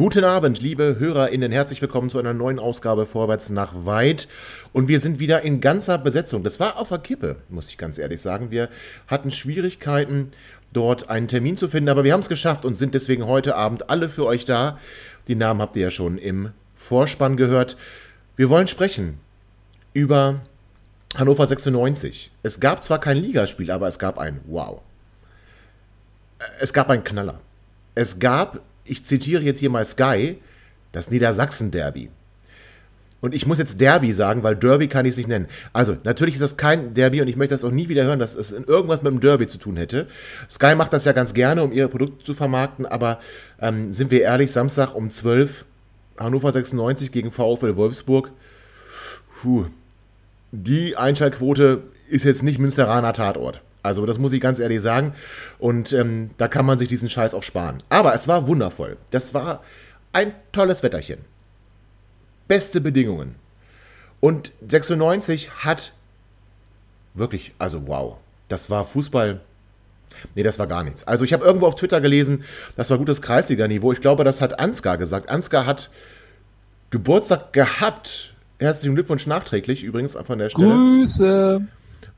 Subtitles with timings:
[0.00, 1.52] Guten Abend, liebe HörerInnen.
[1.52, 4.28] Herzlich willkommen zu einer neuen Ausgabe Vorwärts nach Weit.
[4.72, 6.42] Und wir sind wieder in ganzer Besetzung.
[6.42, 8.50] Das war auf der Kippe, muss ich ganz ehrlich sagen.
[8.50, 8.70] Wir
[9.08, 10.30] hatten Schwierigkeiten,
[10.72, 13.90] dort einen Termin zu finden, aber wir haben es geschafft und sind deswegen heute Abend
[13.90, 14.78] alle für euch da.
[15.28, 17.76] Die Namen habt ihr ja schon im Vorspann gehört.
[18.36, 19.20] Wir wollen sprechen
[19.92, 20.40] über
[21.14, 22.30] Hannover 96.
[22.42, 24.80] Es gab zwar kein Ligaspiel, aber es gab ein Wow.
[26.58, 27.40] Es gab einen Knaller.
[27.94, 28.60] Es gab
[28.90, 30.38] ich zitiere jetzt hier mal Sky,
[30.92, 32.10] das Niedersachsen-Derby.
[33.20, 35.46] Und ich muss jetzt Derby sagen, weil Derby kann ich es nicht nennen.
[35.72, 38.34] Also, natürlich ist das kein Derby und ich möchte das auch nie wieder hören, dass
[38.34, 40.08] es irgendwas mit dem Derby zu tun hätte.
[40.48, 43.20] Sky macht das ja ganz gerne, um ihre Produkte zu vermarkten, aber
[43.60, 45.66] ähm, sind wir ehrlich, Samstag um 12
[46.18, 48.30] Hannover 96 gegen VfL Wolfsburg.
[49.40, 49.66] Puh,
[50.50, 53.62] die Einschaltquote ist jetzt nicht Münsteraner Tatort.
[53.82, 55.14] Also das muss ich ganz ehrlich sagen.
[55.58, 57.78] Und ähm, da kann man sich diesen Scheiß auch sparen.
[57.88, 58.96] Aber es war wundervoll.
[59.10, 59.62] Das war
[60.12, 61.20] ein tolles Wetterchen.
[62.48, 63.36] Beste Bedingungen.
[64.20, 65.94] Und 96 hat
[67.14, 68.16] wirklich, also wow,
[68.48, 69.40] das war Fußball.
[70.34, 71.06] Nee, das war gar nichts.
[71.06, 72.44] Also ich habe irgendwo auf Twitter gelesen,
[72.76, 73.92] das war gutes Kreisliga-Niveau.
[73.92, 75.30] Ich glaube, das hat Ansgar gesagt.
[75.30, 75.90] Ansgar hat
[76.90, 78.34] Geburtstag gehabt.
[78.58, 80.68] Herzlichen Glückwunsch nachträglich übrigens von der Stelle.
[80.68, 81.62] Grüße.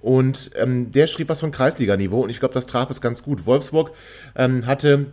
[0.03, 3.47] Und ähm, der schrieb was von Kreisliganiveau und ich glaube, das traf es ganz gut.
[3.47, 3.93] Wolfsburg
[4.35, 5.07] ähm, hatte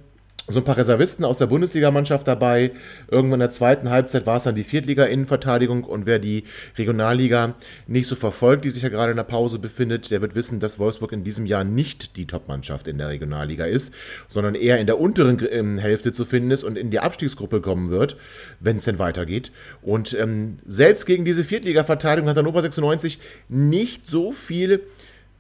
[0.50, 2.72] so ein paar Reservisten aus der Bundesligamannschaft dabei.
[3.10, 6.44] Irgendwann in der zweiten Halbzeit war es dann die Viertliga-Innenverteidigung und wer die
[6.78, 7.56] Regionalliga
[7.88, 10.80] nicht so verfolgt, die sich ja gerade in der Pause befindet, der wird wissen, dass
[10.80, 13.94] Wolfsburg in diesem Jahr nicht die Topmannschaft in der Regionalliga ist,
[14.28, 17.92] sondern eher in der unteren ähm, Hälfte zu finden ist und in die Abstiegsgruppe kommen
[17.92, 18.18] wird,
[18.60, 19.52] wenn es denn weitergeht.
[19.82, 24.82] Und ähm, selbst gegen diese Viertliga-Verteidigung hat Hannover 96 nicht so viel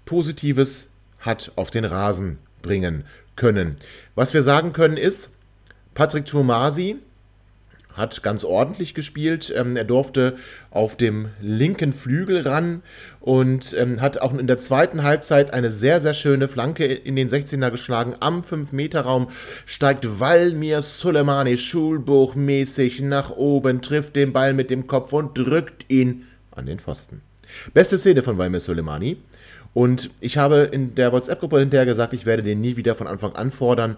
[0.06, 3.03] Positives hat auf den Rasen bringen
[3.40, 3.78] können.
[4.14, 5.32] Was wir sagen können ist,
[5.96, 6.98] Patrick Tomasi
[7.96, 9.52] hat ganz ordentlich gespielt.
[9.56, 10.38] Ähm, er durfte
[10.72, 12.84] auf dem linken Flügel ran
[13.20, 17.30] und ähm, hat auch in der zweiten Halbzeit eine sehr, sehr schöne Flanke in den
[17.30, 18.16] 16er geschlagen.
[18.20, 19.30] Am 5-Meter-Raum
[19.66, 26.28] steigt Valmir Soleimani schulbuchmäßig nach oben, trifft den Ball mit dem Kopf und drückt ihn
[26.52, 27.22] an den Pfosten.
[27.74, 29.18] Beste Szene von Valmir Soleimani.
[29.74, 33.35] Und ich habe in der WhatsApp-Gruppe hinterher gesagt, ich werde den nie wieder von Anfang
[33.35, 33.97] an fordern.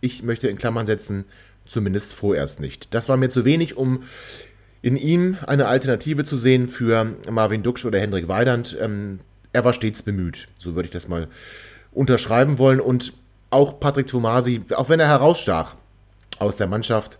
[0.00, 1.24] Ich möchte in Klammern setzen,
[1.66, 2.92] zumindest vorerst nicht.
[2.92, 4.04] Das war mir zu wenig, um
[4.82, 8.76] in ihm eine Alternative zu sehen für Marvin Duksch oder Hendrik Weidand.
[8.80, 9.20] Ähm,
[9.52, 11.28] er war stets bemüht, so würde ich das mal
[11.92, 12.80] unterschreiben wollen.
[12.80, 13.14] Und
[13.50, 15.76] auch Patrick Tomasi, auch wenn er herausstach
[16.38, 17.18] aus der Mannschaft,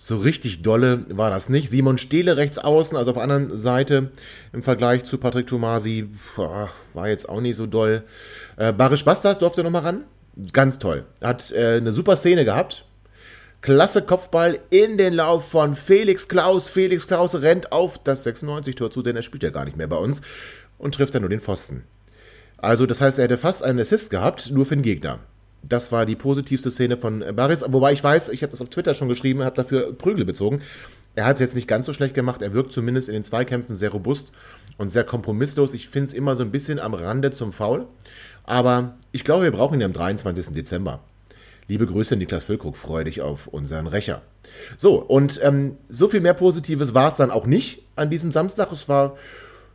[0.00, 1.70] so richtig dolle war das nicht.
[1.70, 4.12] Simon Stehle rechts außen, also auf der anderen Seite
[4.52, 8.04] im Vergleich zu Patrick Tomasi, war jetzt auch nicht so doll.
[8.56, 10.04] Äh, Barisch Bastas durfte nochmal ran.
[10.52, 11.04] Ganz toll.
[11.20, 12.84] Hat äh, eine super Szene gehabt.
[13.60, 16.68] Klasse Kopfball in den Lauf von Felix Klaus.
[16.68, 19.96] Felix Klaus rennt auf das 96-Tor zu, denn er spielt ja gar nicht mehr bei
[19.96, 20.22] uns
[20.78, 21.82] und trifft dann nur den Pfosten.
[22.56, 25.18] Also, das heißt, er hätte fast einen Assist gehabt, nur für den Gegner.
[25.62, 27.64] Das war die positivste Szene von Baris.
[27.66, 30.62] Wobei ich weiß, ich habe das auf Twitter schon geschrieben, habe dafür Prügel bezogen.
[31.14, 32.42] Er hat es jetzt nicht ganz so schlecht gemacht.
[32.42, 34.30] Er wirkt zumindest in den Zweikämpfen sehr robust
[34.76, 35.74] und sehr kompromisslos.
[35.74, 37.86] Ich finde es immer so ein bisschen am Rande zum Foul.
[38.44, 40.54] Aber ich glaube, wir brauchen ihn am 23.
[40.54, 41.00] Dezember.
[41.66, 42.76] Liebe Grüße, Niklas Füllkrug.
[42.76, 44.22] Freue dich auf unseren Rächer.
[44.76, 48.72] So, und ähm, so viel mehr Positives war es dann auch nicht an diesem Samstag.
[48.72, 49.16] Es war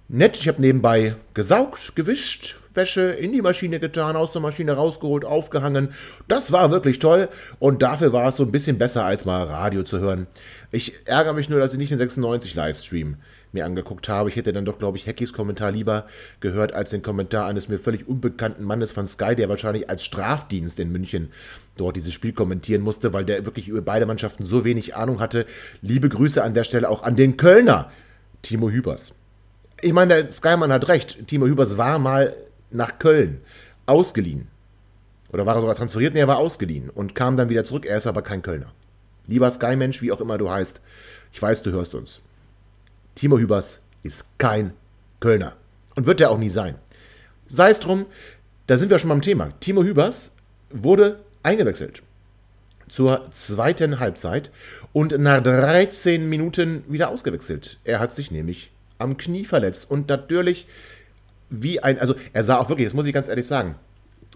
[0.08, 0.38] nett.
[0.38, 5.90] Ich habe nebenbei gesaugt, gewischt, Wäsche in die Maschine getan, aus der Maschine rausgeholt, aufgehangen.
[6.28, 7.30] Das war wirklich toll
[7.60, 10.28] und dafür war es so ein bisschen besser, als mal Radio zu hören.
[10.72, 13.18] Ich ärgere mich nur, dass ich nicht den 96 Livestream
[13.52, 14.30] mir angeguckt habe.
[14.30, 16.08] Ich hätte dann doch, glaube ich, Hackys Kommentar lieber
[16.40, 20.80] gehört als den Kommentar eines mir völlig unbekannten Mannes von Sky, der wahrscheinlich als Strafdienst
[20.80, 21.32] in München
[21.78, 25.46] dort dieses Spiel kommentieren musste, weil der wirklich über beide Mannschaften so wenig Ahnung hatte.
[25.82, 27.92] Liebe Grüße an der Stelle auch an den Kölner,
[28.42, 29.14] Timo Hübers.
[29.84, 31.28] Ich meine, der Skyman hat recht.
[31.28, 32.34] Timo Hübers war mal
[32.72, 33.42] nach Köln,
[33.86, 34.48] ausgeliehen.
[35.30, 36.14] Oder war er sogar transferiert?
[36.14, 37.86] Nee, er war ausgeliehen und kam dann wieder zurück.
[37.86, 38.68] Er ist aber kein Kölner.
[39.28, 40.80] Lieber Sky-Mensch, wie auch immer du heißt,
[41.34, 42.22] ich weiß, du hörst uns.
[43.16, 44.72] Timo Hübers ist kein
[45.20, 45.54] Kölner.
[45.96, 46.76] Und wird er auch nie sein.
[47.50, 48.06] Sei es drum,
[48.68, 49.52] da sind wir schon beim Thema.
[49.60, 50.32] Timo Hübers
[50.70, 52.04] wurde eingewechselt
[52.88, 54.50] zur zweiten Halbzeit
[54.94, 57.80] und nach 13 Minuten wieder ausgewechselt.
[57.84, 60.68] Er hat sich nämlich am Knie verletzt und natürlich
[61.50, 63.76] wie ein, also er sah auch wirklich, das muss ich ganz ehrlich sagen,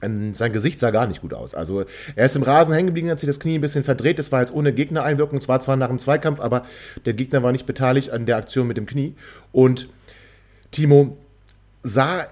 [0.01, 1.55] ähm, sein Gesicht sah gar nicht gut aus.
[1.55, 4.19] Also er ist im Rasen hängen geblieben, hat sich das Knie ein bisschen verdreht.
[4.19, 5.39] Das war jetzt ohne Gegnereinwirkung.
[5.39, 6.65] Es war zwar nach dem Zweikampf, aber
[7.05, 9.15] der Gegner war nicht beteiligt an der Aktion mit dem Knie.
[9.51, 9.89] Und
[10.69, 11.17] Timo
[11.81, 12.27] sah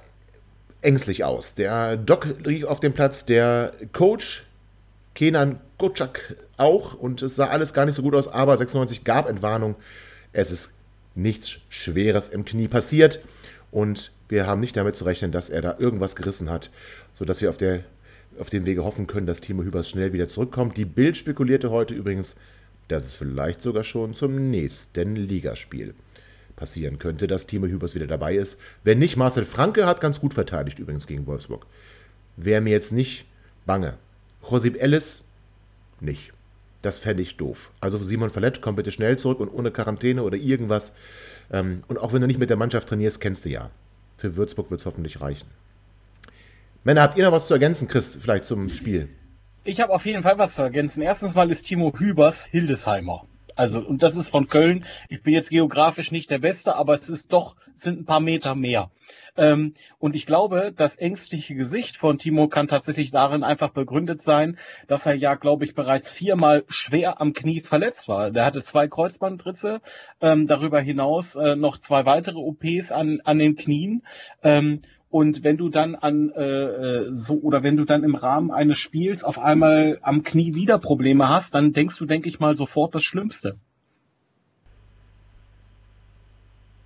[0.82, 1.56] ängstlich aus.
[1.56, 4.46] Der Doc lief auf dem Platz, der Coach
[5.16, 9.28] Kenan Kocak auch und es sah alles gar nicht so gut aus, aber 96 gab
[9.28, 9.76] Entwarnung.
[10.32, 10.74] Es ist
[11.16, 13.22] nichts Schweres im Knie passiert
[13.72, 16.72] und wir haben nicht damit zu rechnen, dass er da irgendwas gerissen hat,
[17.18, 17.84] sodass wir auf, der,
[18.40, 20.78] auf dem Wege hoffen können, dass Timo Hübers schnell wieder zurückkommt.
[20.78, 22.36] Die Bild spekulierte heute übrigens,
[22.88, 25.94] dass es vielleicht sogar schon zum nächsten Ligaspiel
[26.56, 28.60] passieren könnte, dass Timo Hübers wieder dabei ist.
[28.84, 31.66] Wenn nicht, Marcel Franke hat ganz gut verteidigt übrigens gegen Wolfsburg.
[32.38, 33.26] Wäre mir jetzt nicht
[33.66, 33.98] bange.
[34.50, 35.24] Josip Ellis
[36.00, 36.35] nicht.
[36.86, 37.72] Das fände ich doof.
[37.82, 40.94] Also Simon Verletzt, komm bitte schnell zurück und ohne Quarantäne oder irgendwas.
[41.52, 43.72] Ähm, und auch wenn du nicht mit der Mannschaft trainierst, kennst du ja.
[44.18, 45.48] Für Würzburg wird es hoffentlich reichen.
[46.84, 49.10] Männer, habt ihr noch was zu ergänzen, Chris, vielleicht zum Spiel?
[49.64, 51.02] Ich habe auf jeden Fall was zu ergänzen.
[51.02, 53.26] Erstens mal ist Timo Hübers Hildesheimer.
[53.56, 54.86] Also, und das ist von Köln.
[55.10, 58.56] Ich bin jetzt geografisch nicht der Beste, aber es ist doch, sind ein paar Meter
[58.56, 58.92] mehr.
[59.38, 64.58] Ähm, und ich glaube, das ängstliche Gesicht von Timo kann tatsächlich darin einfach begründet sein,
[64.88, 68.32] dass er ja, glaube ich, bereits viermal schwer am Knie verletzt war.
[68.32, 69.82] Der hatte zwei Kreuzbandritze,
[70.22, 74.04] ähm, darüber hinaus äh, noch zwei weitere OPs an, an den Knien.
[74.42, 74.82] Ähm,
[75.16, 78.78] und wenn du dann an äh, äh, so oder wenn du dann im Rahmen eines
[78.78, 82.94] Spiels auf einmal am Knie wieder Probleme hast, dann denkst du, denke ich mal, sofort
[82.94, 83.58] das Schlimmste.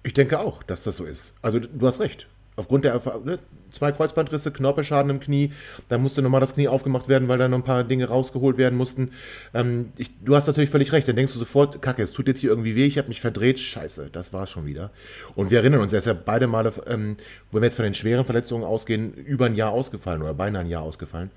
[0.04, 1.34] Ich denke auch, dass das so ist.
[1.42, 2.28] Also du hast recht
[2.59, 3.39] aufgrund der ne,
[3.71, 5.53] zwei Kreuzbandrisse, Knorpelschaden im Knie,
[5.88, 8.77] da musste nochmal das Knie aufgemacht werden, weil da noch ein paar Dinge rausgeholt werden
[8.77, 9.11] mussten.
[9.53, 12.39] Ähm, ich, du hast natürlich völlig recht, dann denkst du sofort, kacke, es tut jetzt
[12.39, 14.91] hier irgendwie weh, ich habe mich verdreht, scheiße, das war schon wieder.
[15.35, 17.15] Und wir erinnern uns, er ist ja beide Male, ähm,
[17.51, 20.69] wenn wir jetzt von den schweren Verletzungen ausgehen, über ein Jahr ausgefallen oder beinahe ein
[20.69, 21.31] Jahr ausgefallen.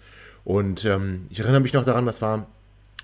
[0.44, 2.46] Und ähm, ich erinnere mich noch daran, das war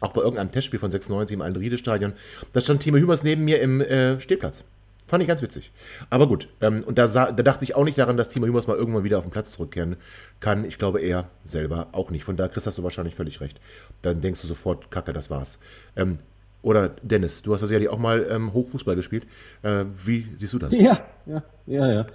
[0.00, 2.12] auch bei irgendeinem Testspiel von 96 im Alderide-Stadion,
[2.52, 4.64] da stand Timo Hübers neben mir im äh, Stehplatz.
[5.08, 5.72] Fand ich ganz witzig.
[6.10, 8.76] Aber gut, ähm, und da, da, dachte ich auch nicht daran, dass Timo Hübers mal
[8.76, 9.96] irgendwann wieder auf den Platz zurückkehren
[10.38, 10.66] kann.
[10.66, 12.24] Ich glaube er selber auch nicht.
[12.24, 13.58] Von da, Chris, hast du wahrscheinlich völlig recht.
[14.02, 15.60] Dann denkst du sofort, Kacke, das war's.
[15.96, 16.18] Ähm,
[16.60, 19.26] oder Dennis, du hast das ja auch mal ähm, Hochfußball gespielt.
[19.62, 20.74] Äh, wie siehst du das?
[20.74, 22.06] Ja, ja, ja, ja.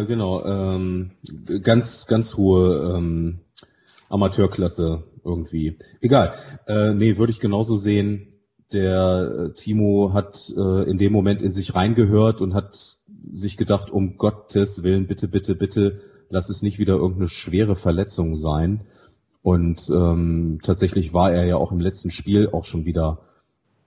[0.00, 0.44] Äh, genau.
[0.44, 1.10] Ähm,
[1.64, 3.40] ganz, ganz hohe ähm,
[4.08, 5.78] Amateurklasse irgendwie.
[6.00, 6.34] Egal.
[6.68, 8.28] Äh, nee, würde ich genauso sehen
[8.72, 12.98] der äh, Timo hat äh, in dem Moment in sich reingehört und hat
[13.32, 18.34] sich gedacht, um Gottes Willen, bitte, bitte, bitte, lass es nicht wieder irgendeine schwere Verletzung
[18.34, 18.82] sein.
[19.42, 23.20] Und ähm, tatsächlich war er ja auch im letzten Spiel auch schon wieder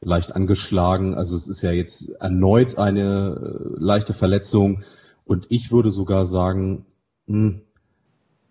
[0.01, 1.13] leicht angeschlagen.
[1.13, 3.35] Also es ist ja jetzt erneut eine
[3.75, 4.83] äh, leichte Verletzung.
[5.25, 6.85] Und ich würde sogar sagen,
[7.27, 7.61] mh, hm,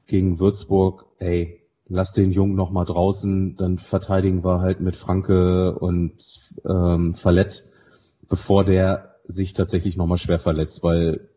[0.07, 1.62] gegen Würzburg, ey,
[1.93, 6.15] lass den Jungen noch mal draußen, dann verteidigen wir halt mit Franke und
[6.65, 7.65] ähm, Fallett,
[8.29, 11.29] bevor der sich tatsächlich noch mal schwer verletzt, weil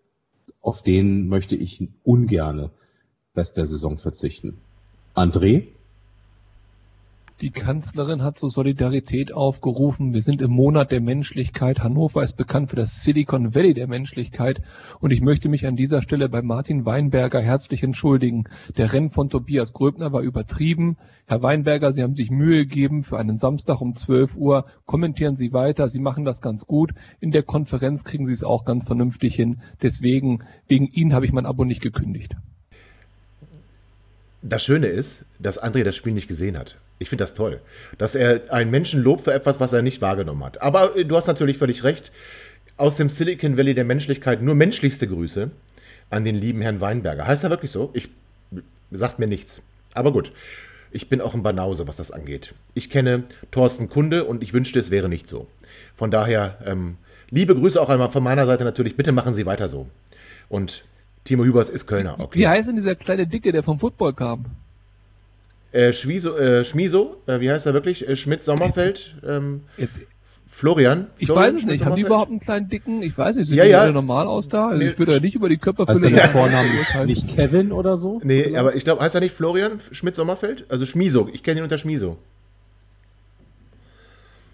[0.62, 2.72] auf den möchte ich ungerne
[3.36, 4.58] Rest der Saison verzichten.
[5.14, 5.68] André?
[7.42, 10.14] Die Kanzlerin hat zur Solidarität aufgerufen.
[10.14, 11.80] Wir sind im Monat der Menschlichkeit.
[11.80, 14.62] Hannover ist bekannt für das Silicon Valley der Menschlichkeit.
[15.02, 18.46] Und ich möchte mich an dieser Stelle bei Martin Weinberger herzlich entschuldigen.
[18.78, 20.96] Der Rennen von Tobias Gröbner war übertrieben.
[21.26, 24.66] Herr Weinberger, Sie haben sich Mühe gegeben für einen Samstag um 12 Uhr.
[24.86, 25.90] Kommentieren Sie weiter.
[25.90, 26.94] Sie machen das ganz gut.
[27.20, 29.60] In der Konferenz kriegen Sie es auch ganz vernünftig hin.
[29.82, 32.34] Deswegen, wegen Ihnen habe ich mein Abo nicht gekündigt.
[34.48, 36.78] Das Schöne ist, dass André das Spiel nicht gesehen hat.
[37.00, 37.62] Ich finde das toll,
[37.98, 40.62] dass er einen Menschen lobt für etwas, was er nicht wahrgenommen hat.
[40.62, 42.12] Aber äh, du hast natürlich völlig recht.
[42.78, 45.50] Aus dem Silicon Valley der Menschlichkeit nur menschlichste Grüße
[46.12, 47.26] an den lieben Herrn Weinberger.
[47.26, 47.90] Heißt er wirklich so?
[47.94, 48.10] Ich
[48.92, 49.64] sagt mir nichts.
[49.96, 50.32] Aber gut,
[50.92, 52.54] ich bin auch ein Banause, was das angeht.
[52.76, 55.48] Ich kenne Thorsten Kunde und ich wünschte, es wäre nicht so.
[55.96, 56.98] Von daher, ähm,
[57.32, 58.96] liebe Grüße auch einmal von meiner Seite natürlich.
[58.96, 59.88] Bitte machen Sie weiter so.
[60.50, 60.84] Und
[61.26, 62.16] Timo Hübers ist Kölner.
[62.20, 62.40] Okay.
[62.40, 64.46] Wie heißt denn dieser kleine Dicke, der vom Football kam?
[65.72, 68.08] Äh, Schmiso, äh, Schmiso äh, wie heißt er wirklich?
[68.08, 69.16] Äh, Schmidt-Sommerfeld?
[69.28, 69.62] Ähm,
[70.50, 71.08] Florian?
[71.18, 71.84] Ich Florian weiß es nicht.
[71.84, 73.02] Haben die überhaupt einen kleinen Dicken?
[73.02, 73.48] Ich weiß nicht.
[73.48, 73.92] Sieht ja, ja.
[73.92, 74.68] normal aus da?
[74.68, 76.00] Also nee, ich würde ja nicht über die Körperfülle.
[76.00, 76.70] Heißt der Vorname
[77.06, 78.22] nicht Kevin oder so?
[78.24, 78.58] Nee, vielleicht?
[78.58, 80.66] aber ich glaube, heißt er nicht Florian Schmidt-Sommerfeld?
[80.70, 81.28] Also Schmiso.
[81.34, 82.18] Ich kenne ihn unter Schmiso.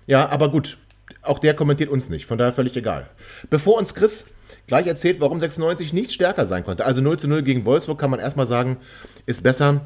[0.08, 0.78] Ja, aber gut.
[1.22, 2.26] Auch der kommentiert uns nicht.
[2.26, 3.08] Von daher völlig egal.
[3.52, 4.26] Bevor uns Chris
[4.72, 6.86] gleich erzählt, warum 96 nicht stärker sein konnte.
[6.86, 8.78] Also 0 zu 0 gegen Wolfsburg kann man erstmal sagen,
[9.26, 9.82] ist besser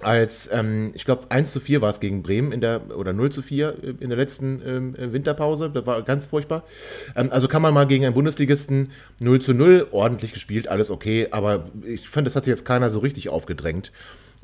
[0.00, 3.30] als, ähm, ich glaube, 1 zu 4 war es gegen Bremen in der, oder 0
[3.30, 5.70] zu 4 in der letzten ähm, Winterpause.
[5.70, 6.64] Das war ganz furchtbar.
[7.14, 8.90] Ähm, also kann man mal gegen einen Bundesligisten
[9.22, 12.90] 0 zu 0 ordentlich gespielt, alles okay, aber ich finde, das hat sich jetzt keiner
[12.90, 13.92] so richtig aufgedrängt.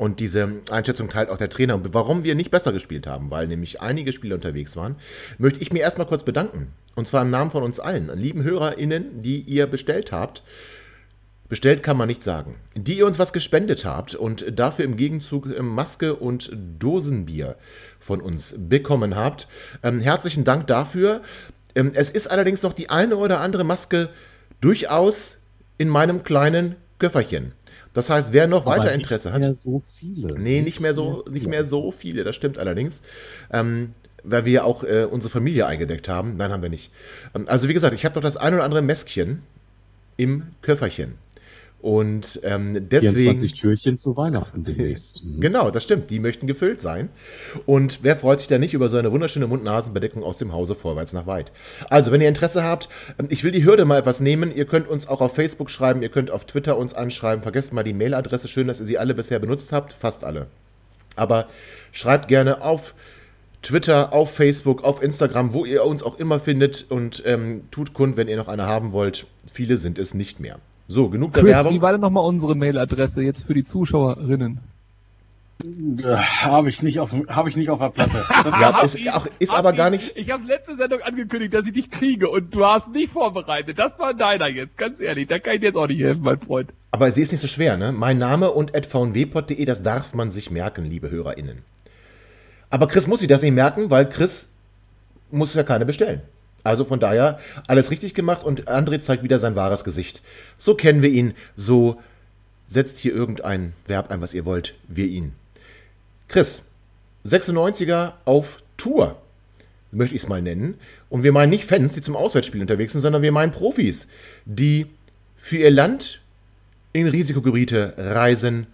[0.01, 1.75] Und diese Einschätzung teilt auch der Trainer.
[1.75, 4.97] Und warum wir nicht besser gespielt haben, weil nämlich einige Spieler unterwegs waren,
[5.37, 6.69] möchte ich mir erstmal kurz bedanken.
[6.95, 10.43] Und zwar im Namen von uns allen, lieben HörerInnen, die ihr bestellt habt.
[11.51, 12.55] Bestellt kann man nicht sagen.
[12.75, 17.57] Die ihr uns was gespendet habt und dafür im Gegenzug ähm, Maske und Dosenbier
[17.99, 19.49] von uns bekommen habt.
[19.83, 21.21] Ähm, herzlichen Dank dafür.
[21.75, 24.09] Ähm, es ist allerdings noch die eine oder andere Maske
[24.63, 25.37] durchaus
[25.77, 27.53] in meinem kleinen Köfferchen.
[27.93, 29.41] Das heißt, wer noch Aber weiter Interesse hat.
[29.41, 30.39] Nicht mehr so viele.
[30.39, 33.03] Nee, nicht, mehr so, nicht mehr so viele, das stimmt allerdings.
[33.53, 33.93] Ähm,
[34.23, 36.37] weil wir auch äh, unsere Familie eingedeckt haben.
[36.37, 36.93] Nein, haben wir nicht.
[37.35, 39.43] Ähm, also wie gesagt, ich habe doch das ein oder andere Mäskchen
[40.17, 41.15] im Köfferchen.
[41.83, 43.17] Und ähm, deswegen.
[43.17, 45.25] 24 Türchen zu Weihnachten demnächst.
[45.31, 45.41] Mhm.
[45.41, 46.11] Genau, das stimmt.
[46.11, 47.11] Die möchten gefüllt sein.
[47.67, 51.13] Und wer freut sich da nicht über so eine wunderschöne Mund-Nasen-Bedeckung aus dem Hause vorwärts
[51.13, 51.53] nach weit?
[51.89, 54.55] Also, wenn ihr Interesse habt, ähm, ich will die Hürde mal etwas nehmen.
[54.55, 57.43] Ihr könnt uns auch auf Facebook schreiben, ihr könnt auf Twitter uns anschreiben.
[57.43, 58.49] Vergesst mal die Mailadresse.
[58.49, 59.93] Schön, dass ihr sie alle bisher benutzt habt.
[59.93, 60.47] Fast alle.
[61.17, 61.49] Aber
[61.93, 62.95] schreibt gerne auf
[63.63, 68.17] Twitter, auf Facebook, auf Instagram, wo ihr uns auch immer findet und ähm, tut kund,
[68.17, 69.27] wenn ihr noch eine haben wollt.
[69.53, 70.59] Viele sind es nicht mehr.
[70.91, 71.75] So, genug der Chris, Werbung.
[71.75, 74.59] Wie war denn nochmal unsere Mailadresse jetzt für die Zuschauerinnen?
[76.43, 78.25] Habe ich nicht habe ich nicht auf der Platte.
[78.43, 80.17] Das ja, ist, auch, ist aber gar nicht.
[80.17, 83.79] Ich habe letzte Sendung angekündigt, dass ich dich kriege und du hast nicht vorbereitet.
[83.79, 85.29] Das war deiner jetzt, ganz ehrlich.
[85.29, 86.71] Da kann ich dir jetzt auch nicht helfen, mein Freund.
[86.91, 87.93] Aber sie ist nicht so schwer, ne?
[87.93, 91.59] Mein Name und vnwpod.de, das darf man sich merken, liebe HörerInnen.
[92.69, 94.53] Aber Chris muss sich das nicht merken, weil Chris
[95.31, 96.23] muss ja keine bestellen.
[96.63, 100.23] Also von daher alles richtig gemacht und André zeigt wieder sein wahres Gesicht.
[100.59, 102.01] So kennen wir ihn, so
[102.69, 105.33] setzt hier irgendein Verb ein, was ihr wollt, wir ihn.
[106.29, 106.65] Chris,
[107.27, 109.21] 96er auf Tour,
[109.91, 110.79] möchte ich es mal nennen.
[111.09, 114.07] Und wir meinen nicht Fans, die zum Auswärtsspiel unterwegs sind, sondern wir meinen Profis,
[114.45, 114.87] die
[115.37, 116.21] für ihr Land
[116.93, 118.67] in Risikogebiete reisen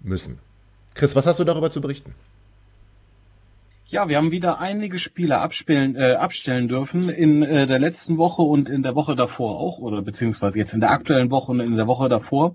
[0.00, 0.38] müssen.
[0.94, 2.14] Chris, was hast du darüber zu berichten?
[3.90, 8.42] Ja, wir haben wieder einige Spiele abspielen, äh, abstellen dürfen in äh, der letzten Woche
[8.42, 11.74] und in der Woche davor auch, oder beziehungsweise jetzt in der aktuellen Woche und in
[11.74, 12.54] der Woche davor.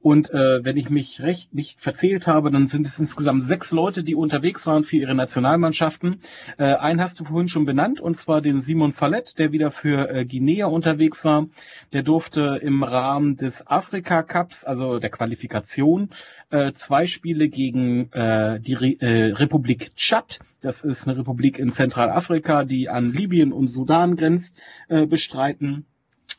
[0.00, 4.04] Und äh, wenn ich mich recht nicht verzählt habe, dann sind es insgesamt sechs Leute,
[4.04, 6.18] die unterwegs waren für ihre Nationalmannschaften.
[6.56, 10.08] Äh, einen hast du vorhin schon benannt, und zwar den Simon Fallett, der wieder für
[10.08, 11.46] äh, Guinea unterwegs war.
[11.92, 16.10] Der durfte im Rahmen des Afrika Cups, also der Qualifikation,
[16.50, 21.70] äh, zwei Spiele gegen äh, die Re äh, Republik Tschad, das ist eine Republik in
[21.70, 24.56] Zentralafrika, die an Libyen und Sudan grenzt,
[24.88, 25.86] äh, bestreiten.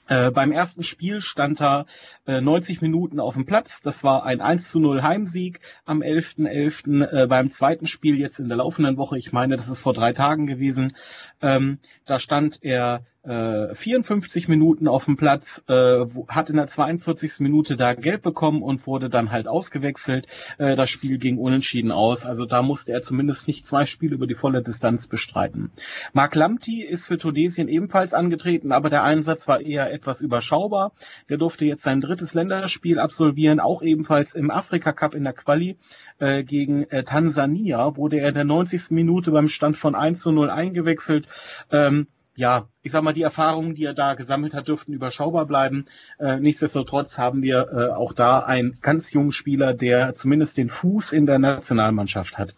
[0.09, 1.85] Äh, beim ersten Spiel stand er
[2.25, 3.81] äh, 90 Minuten auf dem Platz.
[3.81, 6.49] Das war ein 1 zu 0 Heimsieg am 11.11.
[6.49, 7.23] .11.
[7.23, 10.13] Äh, beim zweiten Spiel jetzt in der laufenden Woche, ich meine, das ist vor drei
[10.13, 10.95] Tagen gewesen,
[11.41, 17.39] ähm, da stand er äh, 54 Minuten auf dem Platz, äh, hat in der 42.
[17.41, 20.27] Minute da gelb bekommen und wurde dann halt ausgewechselt.
[20.57, 22.25] Äh, das Spiel ging unentschieden aus.
[22.25, 25.71] Also da musste er zumindest nicht zwei Spiele über die volle Distanz bestreiten.
[26.13, 30.91] Mark Lamti ist für Tunesien ebenfalls angetreten, aber der Einsatz war eher etwas überschaubar.
[31.29, 35.77] Der durfte jetzt sein drittes Länderspiel absolvieren, auch ebenfalls im Afrika Cup in der Quali
[36.17, 38.89] äh, gegen äh, Tansania wurde er in der 90.
[38.89, 41.27] Minute beim Stand von 1 zu 0 eingewechselt.
[41.71, 42.07] Ähm,
[42.39, 45.83] ja, ich sag mal, die Erfahrungen, die er da gesammelt hat, dürften überschaubar bleiben.
[46.19, 51.11] Äh, nichtsdestotrotz haben wir äh, auch da einen ganz jungen Spieler, der zumindest den Fuß
[51.11, 52.55] in der Nationalmannschaft hat.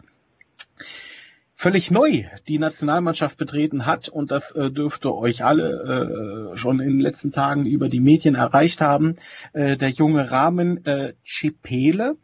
[1.56, 6.90] Völlig neu die Nationalmannschaft betreten hat und das äh, dürfte euch alle äh, schon in
[6.90, 9.16] den letzten Tagen über die Medien erreicht haben.
[9.52, 12.16] Äh, der junge Rahmen äh, Chipele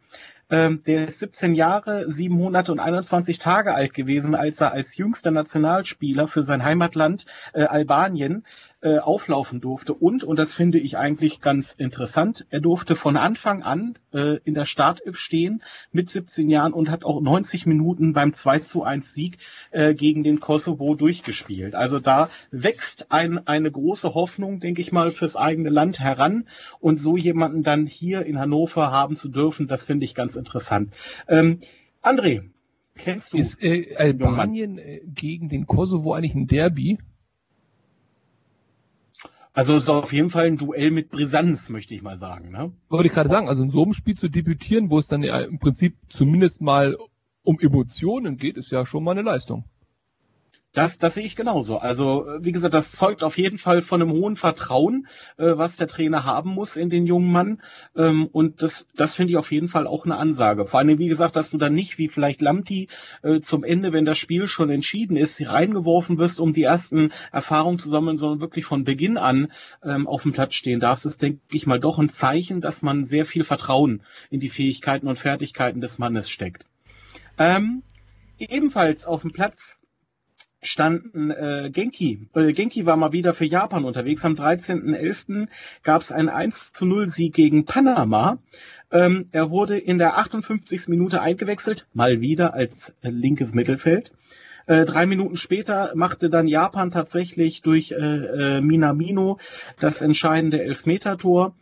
[0.49, 4.97] ähm, der ist 17 Jahre, 7 Monate und 21 Tage alt gewesen, als er als
[4.97, 8.45] jüngster Nationalspieler für sein Heimatland äh, Albanien
[8.81, 9.93] äh, auflaufen durfte.
[9.93, 14.53] Und, und das finde ich eigentlich ganz interessant, er durfte von Anfang an äh, in
[14.53, 19.13] der Startelf stehen mit 17 Jahren und hat auch 90 Minuten beim 2 zu 1
[19.13, 19.37] Sieg
[19.71, 21.75] äh, gegen den Kosovo durchgespielt.
[21.75, 26.47] Also da wächst ein, eine große Hoffnung, denke ich mal, fürs eigene Land heran.
[26.79, 30.93] Und so jemanden dann hier in Hannover haben zu dürfen, das finde ich ganz interessant.
[31.27, 31.59] Ähm,
[32.01, 32.43] André,
[32.95, 33.37] kennst du?
[33.37, 36.97] Ist äh, Albanien äh, gegen den Kosovo eigentlich ein Derby?
[39.59, 42.49] Also es ist auf jeden Fall ein Duell mit Brisanz, möchte ich mal sagen.
[42.49, 42.71] Ne?
[42.87, 45.37] Wollte ich gerade sagen, also in so einem Spiel zu debütieren, wo es dann ja
[45.41, 46.95] im Prinzip zumindest mal
[47.43, 49.65] um Emotionen geht, ist ja schon mal eine Leistung.
[50.79, 51.77] Das, das sehe ich genauso.
[51.77, 55.75] Also, äh, wie gesagt, das zeugt auf jeden Fall von einem hohen Vertrauen, äh, was
[55.75, 57.61] der Trainer haben muss in den jungen Mann.
[57.97, 60.65] Ähm, und das, das finde ich auf jeden Fall auch eine Ansage.
[60.65, 62.87] Vor allem, wie gesagt, dass du dann nicht, wie vielleicht Lamti,
[63.23, 67.77] äh, zum Ende, wenn das Spiel schon entschieden ist, reingeworfen wirst, um die ersten Erfahrungen
[67.77, 69.51] zu sammeln, sondern wirklich von Beginn an
[69.83, 73.03] ähm, auf dem Platz stehen darfst, ist, denke ich mal, doch ein Zeichen, dass man
[73.03, 76.63] sehr viel Vertrauen in die Fähigkeiten und Fertigkeiten des Mannes steckt.
[77.37, 77.83] Ähm,
[78.37, 79.78] ebenfalls auf dem Platz
[80.61, 82.27] standen äh, Genki.
[82.33, 84.25] Äh, Genki war mal wieder für Japan unterwegs.
[84.25, 85.47] Am 13.11.
[85.83, 88.39] gab es einen 1 zu 0 Sieg gegen Panama.
[88.91, 90.87] Ähm, er wurde in der 58.
[90.87, 94.11] Minute eingewechselt, mal wieder als äh, linkes Mittelfeld.
[94.65, 99.39] Äh, drei Minuten später machte dann Japan tatsächlich durch äh, äh, Minamino
[99.79, 101.55] das entscheidende Elfmetertor.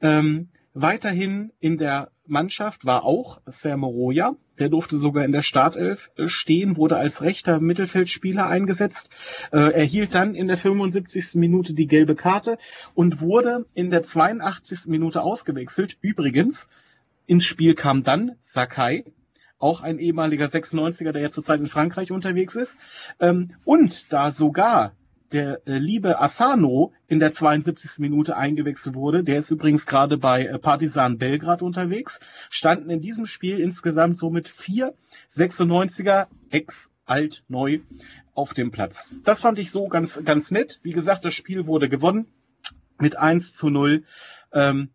[0.00, 4.34] Ähm, weiterhin in der Mannschaft war auch Sam Roya.
[4.58, 9.10] Der durfte sogar in der Startelf äh, stehen, wurde als rechter Mittelfeldspieler eingesetzt,
[9.52, 11.34] äh, erhielt dann in der 75.
[11.34, 12.58] Minute die gelbe Karte
[12.94, 14.86] und wurde in der 82.
[14.86, 15.98] Minute ausgewechselt.
[16.00, 16.68] Übrigens,
[17.26, 19.04] ins Spiel kam dann Sakai,
[19.58, 22.78] auch ein ehemaliger 96er, der ja zurzeit in Frankreich unterwegs ist.
[23.20, 24.92] Ähm, und da sogar
[25.32, 27.98] der äh, liebe Asano in der 72.
[27.98, 32.20] Minute eingewechselt wurde, der ist übrigens gerade bei äh, Partizan Belgrad unterwegs,
[32.50, 34.94] standen in diesem Spiel insgesamt somit vier
[35.30, 37.80] 96er ex alt neu
[38.34, 39.14] auf dem Platz.
[39.24, 40.80] Das fand ich so ganz ganz nett.
[40.82, 42.26] Wie gesagt, das Spiel wurde gewonnen
[42.98, 44.04] mit 1 zu 0.
[44.52, 44.90] Ähm,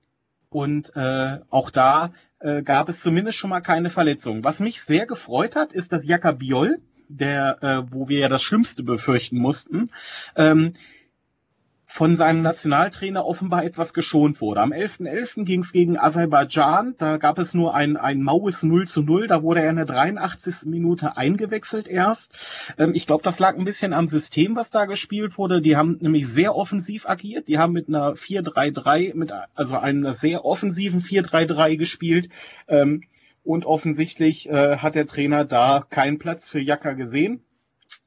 [0.50, 4.44] und äh, auch da äh, gab es zumindest schon mal keine Verletzungen.
[4.44, 6.80] Was mich sehr gefreut hat, ist, dass Jaka Biol,
[7.10, 9.92] der, äh, wo wir ja das Schlimmste befürchten mussten,
[10.36, 10.74] ähm,
[11.94, 14.62] von seinem Nationaltrainer offenbar etwas geschont wurde.
[14.62, 15.44] Am 11.11.
[15.44, 15.46] .11.
[15.46, 19.44] ging es gegen Aserbaidschan, da gab es nur ein, ein maues 0 zu 0, da
[19.44, 20.66] wurde er in der 83.
[20.66, 22.34] Minute eingewechselt erst.
[22.80, 25.62] Ähm, ich glaube, das lag ein bisschen am System, was da gespielt wurde.
[25.62, 30.46] Die haben nämlich sehr offensiv agiert, die haben mit einer 4-3-3, mit also einer sehr
[30.46, 32.30] offensiven 4-3-3 gespielt.
[32.68, 33.04] Ähm,
[33.44, 37.44] und offensichtlich äh, hat der Trainer da keinen Platz für Jaka gesehen.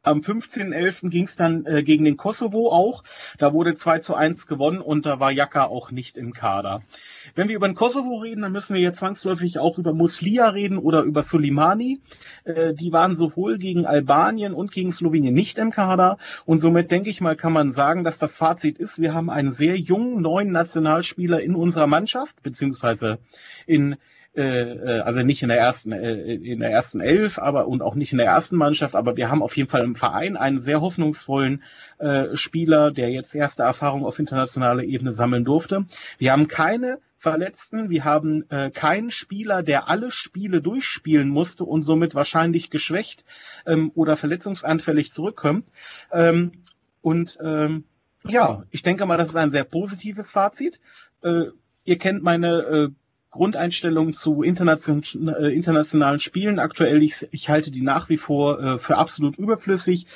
[0.02, 1.10] Am 15.11.
[1.10, 3.02] ging es dann äh, gegen den Kosovo auch.
[3.38, 6.82] Da wurde 2 zu 1 gewonnen und da war Jaka auch nicht im Kader.
[7.34, 10.78] Wenn wir über den Kosovo reden, dann müssen wir jetzt zwangsläufig auch über Muslia reden
[10.78, 12.00] oder über Soleimani.
[12.44, 16.18] Äh, die waren sowohl gegen Albanien und gegen Slowenien nicht im Kader.
[16.44, 19.52] Und somit denke ich mal, kann man sagen, dass das Fazit ist, wir haben einen
[19.52, 23.18] sehr jungen neuen Nationalspieler in unserer Mannschaft, beziehungsweise
[23.66, 23.96] in
[24.36, 27.94] äh, äh, also nicht in der ersten äh, in der ersten Elf, aber und auch
[27.94, 30.80] nicht in der ersten Mannschaft, aber wir haben auf jeden Fall im Verein einen sehr
[30.82, 31.62] hoffnungsvollen
[31.98, 35.86] äh, Spieler, der jetzt erste Erfahrung auf internationaler Ebene sammeln durfte.
[36.18, 41.82] Wir haben keine Verletzten, wir haben äh, keinen Spieler, der alle Spiele durchspielen musste und
[41.82, 43.24] somit wahrscheinlich geschwächt
[43.64, 45.66] ähm, oder verletzungsanfällig zurückkommt.
[46.12, 46.52] Ähm,
[47.00, 47.84] und ähm,
[48.26, 50.78] ja, ich denke mal, das ist ein sehr positives Fazit.
[51.22, 51.44] Äh,
[51.84, 52.88] ihr kennt meine äh,
[53.36, 57.02] Grundeinstellung zu internation, äh, internationalen Spielen aktuell.
[57.02, 60.06] Ich, ich, halte die nach wie vor äh, für absolut überflüssig.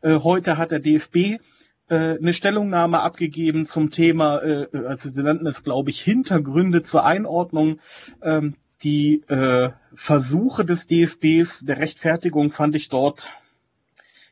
[0.00, 1.16] Äh, heute hat der DFB
[1.88, 7.04] äh, eine Stellungnahme abgegeben zum Thema, äh, also sie nannten es, glaube ich, Hintergründe zur
[7.04, 7.80] Einordnung.
[8.22, 13.30] Ähm, die äh, Versuche des DFBs der Rechtfertigung fand ich dort,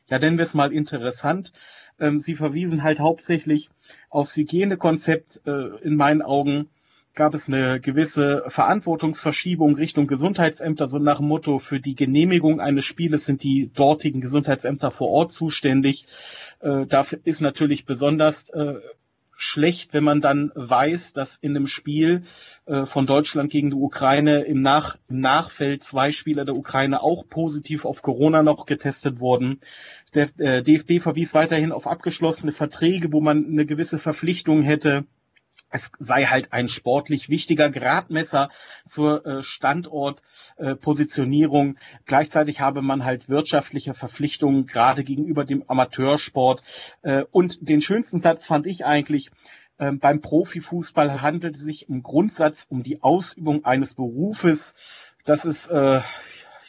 [0.07, 1.51] ja nennen wir es mal interessant.
[1.99, 3.69] Ähm, sie verwiesen halt hauptsächlich
[4.09, 6.69] aufs Hygienekonzept in meinen Augen
[7.17, 12.85] gab es eine gewisse Verantwortungsverschiebung Richtung Gesundheitsämter, so nach dem Motto, für die Genehmigung eines
[12.85, 16.05] Spieles sind die dortigen Gesundheitsämter vor Ort zuständig.
[16.61, 18.75] Äh, dafür ist natürlich besonders äh,
[19.35, 22.23] schlecht, wenn man dann weiß, dass in einem Spiel
[22.67, 27.27] äh, von Deutschland gegen die Ukraine im, Nach im Nachfeld zwei Spieler der Ukraine auch
[27.27, 29.59] positiv auf Corona noch getestet wurden.
[30.13, 35.05] Der äh, DFB verwies weiterhin auf abgeschlossene Verträge, wo man eine gewisse Verpflichtung hätte,
[35.69, 38.49] es sei halt ein sportlich wichtiger Gradmesser
[38.85, 41.75] zur äh, Standortpositionierung.
[41.75, 46.63] Äh, Gleichzeitig habe man halt wirtschaftliche Verpflichtungen, gerade gegenüber dem Amateursport.
[47.01, 49.29] Äh, und den schönsten Satz fand ich eigentlich,
[49.77, 54.73] äh, beim Profifußball handelt es sich im Grundsatz um die Ausübung eines Berufes.
[55.25, 56.01] Das ist äh,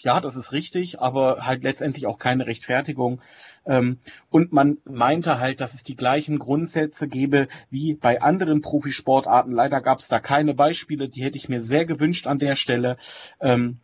[0.01, 3.21] ja, das ist richtig, aber halt letztendlich auch keine Rechtfertigung.
[3.67, 3.99] Ähm,
[4.31, 9.53] und man meinte halt, dass es die gleichen Grundsätze gäbe wie bei anderen Profisportarten.
[9.53, 12.97] Leider gab es da keine Beispiele, die hätte ich mir sehr gewünscht an der Stelle.
[13.41, 13.79] Ähm,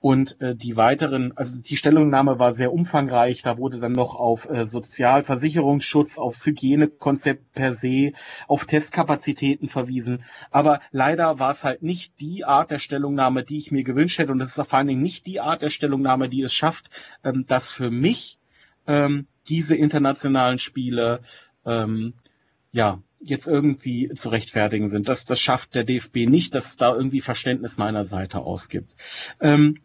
[0.00, 3.42] und äh, die weiteren, also die Stellungnahme war sehr umfangreich.
[3.42, 8.12] Da wurde dann noch auf äh, Sozialversicherungsschutz, aufs Hygienekonzept per se,
[8.48, 10.24] auf Testkapazitäten verwiesen.
[10.50, 14.32] Aber leider war es halt nicht die Art der Stellungnahme, die ich mir gewünscht hätte.
[14.32, 16.90] Und es ist vor allen Dingen nicht die Art der Stellungnahme, die es schafft,
[17.22, 18.38] ähm, dass für mich
[18.86, 21.20] ähm, diese internationalen Spiele
[21.66, 22.14] ähm,
[22.72, 25.08] ja jetzt irgendwie zu rechtfertigen sind.
[25.08, 28.96] Das, das schafft der DFB nicht, dass es da irgendwie Verständnis meiner Seite ausgibt.
[29.40, 29.78] Ähm,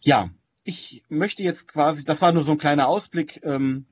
[0.00, 0.30] ja,
[0.64, 3.86] ich möchte jetzt quasi, das war nur so ein kleiner Ausblick, ähm,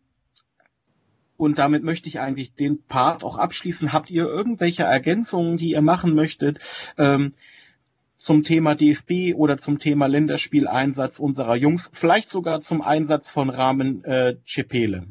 [1.36, 3.92] und damit möchte ich eigentlich den Part auch abschließen.
[3.92, 6.58] Habt ihr irgendwelche Ergänzungen, die ihr machen möchtet?
[6.96, 7.34] Ähm,
[8.18, 14.02] zum Thema DFB oder zum Thema Länderspieleinsatz unserer Jungs, vielleicht sogar zum Einsatz von Rahmen
[14.04, 15.06] äh, Cepele.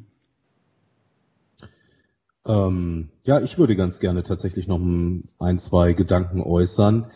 [2.45, 7.08] Ähm, ja, ich würde ganz gerne tatsächlich noch ein, zwei Gedanken äußern.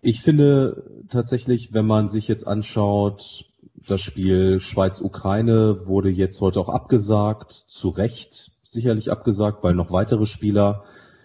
[0.00, 6.68] Ich finde tatsächlich, wenn man sich jetzt anschaut, das Spiel Schweiz-Ukraine wurde jetzt heute auch
[6.68, 10.84] abgesagt, zu Recht sicherlich abgesagt, weil noch weitere Spieler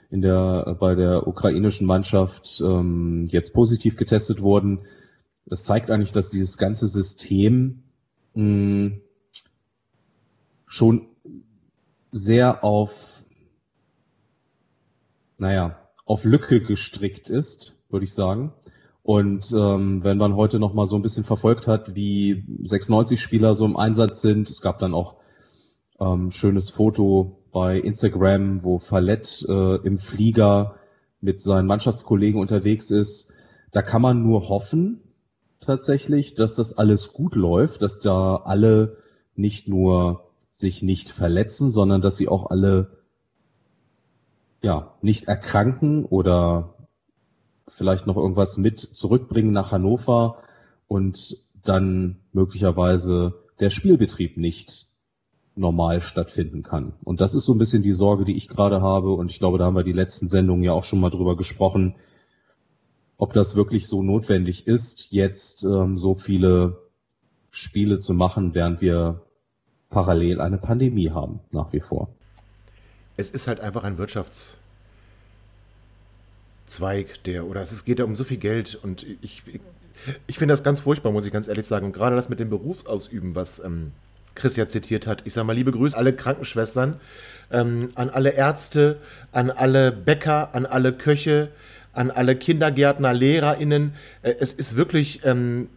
[0.09, 4.85] in der, bei der ukrainischen Mannschaft ähm, jetzt positiv getestet wurden.
[5.45, 7.83] Das zeigt eigentlich, dass dieses ganze System
[8.33, 8.93] mh,
[10.65, 11.07] schon
[12.13, 13.25] sehr auf,
[15.39, 18.53] naja, auf Lücke gestrickt ist, würde ich sagen.
[19.01, 23.53] Und ähm, wenn man heute noch mal so ein bisschen verfolgt hat, wie 96 Spieler
[23.53, 25.15] so im Einsatz sind, es gab dann auch
[25.99, 30.75] ähm, schönes Foto bei Instagram, wo Fallett äh, im Flieger
[31.19, 33.33] mit seinen Mannschaftskollegen unterwegs ist.
[33.71, 35.01] Da kann man nur hoffen,
[35.59, 38.97] tatsächlich, dass das alles gut läuft, dass da alle
[39.35, 40.22] nicht nur
[40.53, 42.99] sich nicht verletzen, sondern dass sie auch alle
[44.61, 46.75] ja nicht erkranken oder
[47.67, 50.37] vielleicht noch irgendwas mit zurückbringen nach Hannover
[50.87, 54.89] und dann möglicherweise der Spielbetrieb nicht
[55.55, 56.93] normal stattfinden kann.
[57.03, 59.11] Und das ist so ein bisschen die Sorge, die ich gerade habe.
[59.13, 61.95] Und ich glaube, da haben wir die letzten Sendungen ja auch schon mal drüber gesprochen,
[63.17, 66.89] ob das wirklich so notwendig ist, jetzt ähm, so viele
[67.49, 69.21] Spiele zu machen, während wir
[69.93, 72.09] parallel eine Pandemie haben, nach wie vor.
[73.15, 74.55] Es ist halt einfach ein Wirtschafts-
[76.65, 79.59] Zweig, der, oder es geht ja um so viel Geld und ich, ich,
[80.25, 81.85] ich finde das ganz furchtbar, muss ich ganz ehrlich sagen.
[81.85, 83.91] Und gerade das mit dem Berufsausüben, was ähm,
[84.33, 85.21] Chris ja zitiert hat.
[85.25, 86.99] Ich sage mal, liebe Grüße alle Krankenschwestern,
[87.51, 88.97] ähm, an alle Ärzte,
[89.31, 91.49] an alle Bäcker, an alle Köche,
[91.91, 93.93] an alle Kindergärtner, LehrerInnen.
[94.23, 95.67] Äh, es ist wirklich ähm,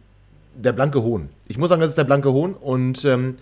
[0.55, 1.29] der blanke Hohn.
[1.47, 3.37] Ich muss sagen, das ist der blanke Hohn und ähm,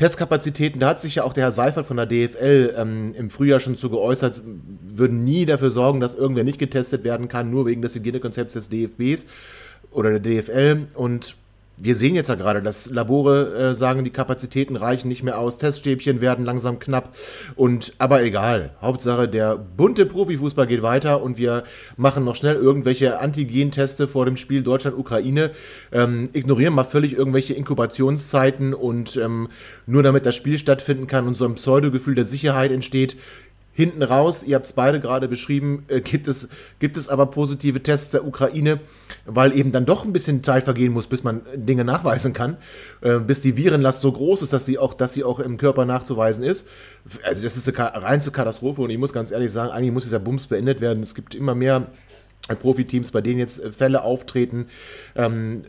[0.00, 3.60] Testkapazitäten, da hat sich ja auch der Herr Seifert von der DFL ähm, im Frühjahr
[3.60, 4.40] schon zu geäußert,
[4.88, 8.70] würden nie dafür sorgen, dass irgendwer nicht getestet werden kann, nur wegen des Hygienekonzepts des
[8.70, 9.26] DFBs
[9.90, 10.86] oder der DFL.
[10.94, 11.36] Und
[11.82, 15.58] wir sehen jetzt ja gerade, dass Labore äh, sagen, die Kapazitäten reichen nicht mehr aus,
[15.58, 17.14] Teststäbchen werden langsam knapp
[17.56, 18.72] und aber egal.
[18.82, 21.64] Hauptsache der bunte Profifußball geht weiter und wir
[21.96, 25.52] machen noch schnell irgendwelche Antigen-Teste vor dem Spiel Deutschland-Ukraine,
[25.90, 29.48] ähm, ignorieren mal völlig irgendwelche Inkubationszeiten und ähm,
[29.86, 33.16] nur damit das Spiel stattfinden kann und so ein Pseudogefühl der Sicherheit entsteht,
[33.80, 37.82] Hinten raus, ihr habt es beide gerade beschrieben, äh, gibt, es, gibt es aber positive
[37.82, 38.80] Tests der Ukraine,
[39.24, 42.58] weil eben dann doch ein bisschen Zeit vergehen muss, bis man Dinge nachweisen kann,
[43.00, 45.86] äh, bis die Virenlast so groß ist, dass sie, auch, dass sie auch im Körper
[45.86, 46.68] nachzuweisen ist.
[47.24, 50.20] Also das ist eine reinste Katastrophe und ich muss ganz ehrlich sagen, eigentlich muss dieser
[50.20, 51.02] Bums beendet werden.
[51.02, 51.86] Es gibt immer mehr
[52.60, 54.66] Profiteams, bei denen jetzt Fälle auftreten.
[55.14, 55.62] Ähm,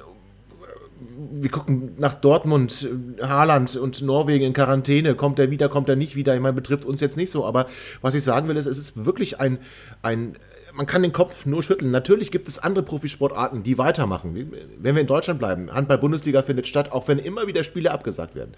[1.31, 2.89] wir gucken nach Dortmund,
[3.21, 5.15] Haaland und Norwegen in Quarantäne.
[5.15, 6.35] Kommt er wieder, kommt er nicht wieder?
[6.35, 7.45] Ich meine, betrifft uns jetzt nicht so.
[7.45, 7.67] Aber
[8.01, 9.59] was ich sagen will, ist, es ist wirklich ein,
[10.01, 10.35] ein
[10.73, 11.91] man kann den Kopf nur schütteln.
[11.91, 14.53] Natürlich gibt es andere Profisportarten, die weitermachen.
[14.77, 18.53] Wenn wir in Deutschland bleiben, Handball-Bundesliga findet statt, auch wenn immer wieder Spiele abgesagt werden.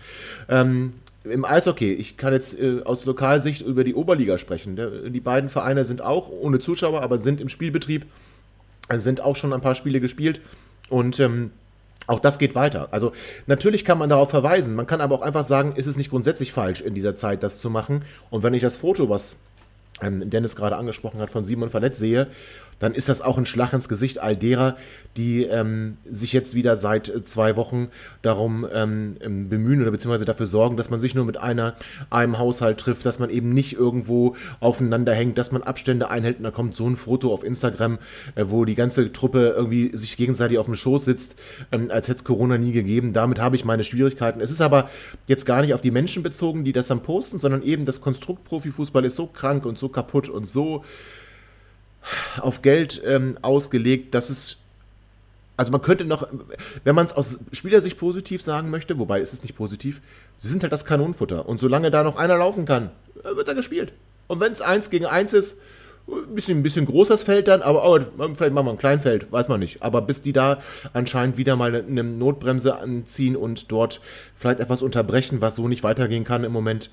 [0.49, 4.79] Ähm, Im Eishockey, ich kann jetzt äh, aus Lokalsicht über die Oberliga sprechen.
[5.11, 8.05] Die beiden Vereine sind auch ohne Zuschauer, aber sind im Spielbetrieb,
[8.93, 10.41] sind auch schon ein paar Spiele gespielt.
[10.89, 11.51] Und ähm,
[12.07, 12.89] auch das geht weiter.
[12.91, 13.13] Also
[13.47, 16.51] natürlich kann man darauf verweisen, man kann aber auch einfach sagen, ist es nicht grundsätzlich
[16.51, 18.03] falsch, in dieser Zeit das zu machen.
[18.29, 19.35] Und wenn ich das Foto, was
[20.01, 22.27] ähm, Dennis gerade angesprochen hat, von Simon Verletz sehe
[22.83, 24.75] dann ist das auch ein Schlag ins Gesicht all derer,
[25.15, 27.89] die ähm, sich jetzt wieder seit äh, zwei Wochen
[28.21, 31.75] darum ähm, ähm, bemühen oder beziehungsweise dafür sorgen, dass man sich nur mit einer,
[32.09, 36.43] einem Haushalt trifft, dass man eben nicht irgendwo aufeinander hängt, dass man Abstände einhält und
[36.43, 37.99] da kommt so ein Foto auf Instagram,
[38.35, 41.35] äh, wo die ganze Truppe irgendwie sich gegenseitig auf dem Schoß sitzt,
[41.71, 43.13] ähm, als hätte es Corona nie gegeben.
[43.13, 44.41] Damit habe ich meine Schwierigkeiten.
[44.41, 44.89] Es ist aber
[45.27, 48.43] jetzt gar nicht auf die Menschen bezogen, die das dann posten, sondern eben das Konstrukt
[48.43, 50.83] Profifußball ist so krank und so kaputt und so
[52.39, 54.57] auf Geld ähm, ausgelegt, dass es
[55.55, 56.27] also man könnte noch,
[56.83, 60.01] wenn man es aus Spielersicht positiv sagen möchte, wobei ist es nicht positiv,
[60.39, 61.47] sie sind halt das Kanonenfutter.
[61.47, 62.89] Und solange da noch einer laufen kann,
[63.23, 63.93] äh, wird er gespielt.
[64.27, 65.59] Und wenn es eins gegen eins ist,
[66.05, 67.97] Ein bisschen, ein bisschen groß das Feld dann, aber oh,
[68.35, 69.81] vielleicht machen wir ein Kleinfeld, weiß man nicht.
[69.81, 70.61] Aber bis die da
[70.91, 74.01] anscheinend wieder mal eine Notbremse anziehen und dort
[74.35, 76.89] vielleicht etwas unterbrechen, was so nicht weitergehen kann im Moment,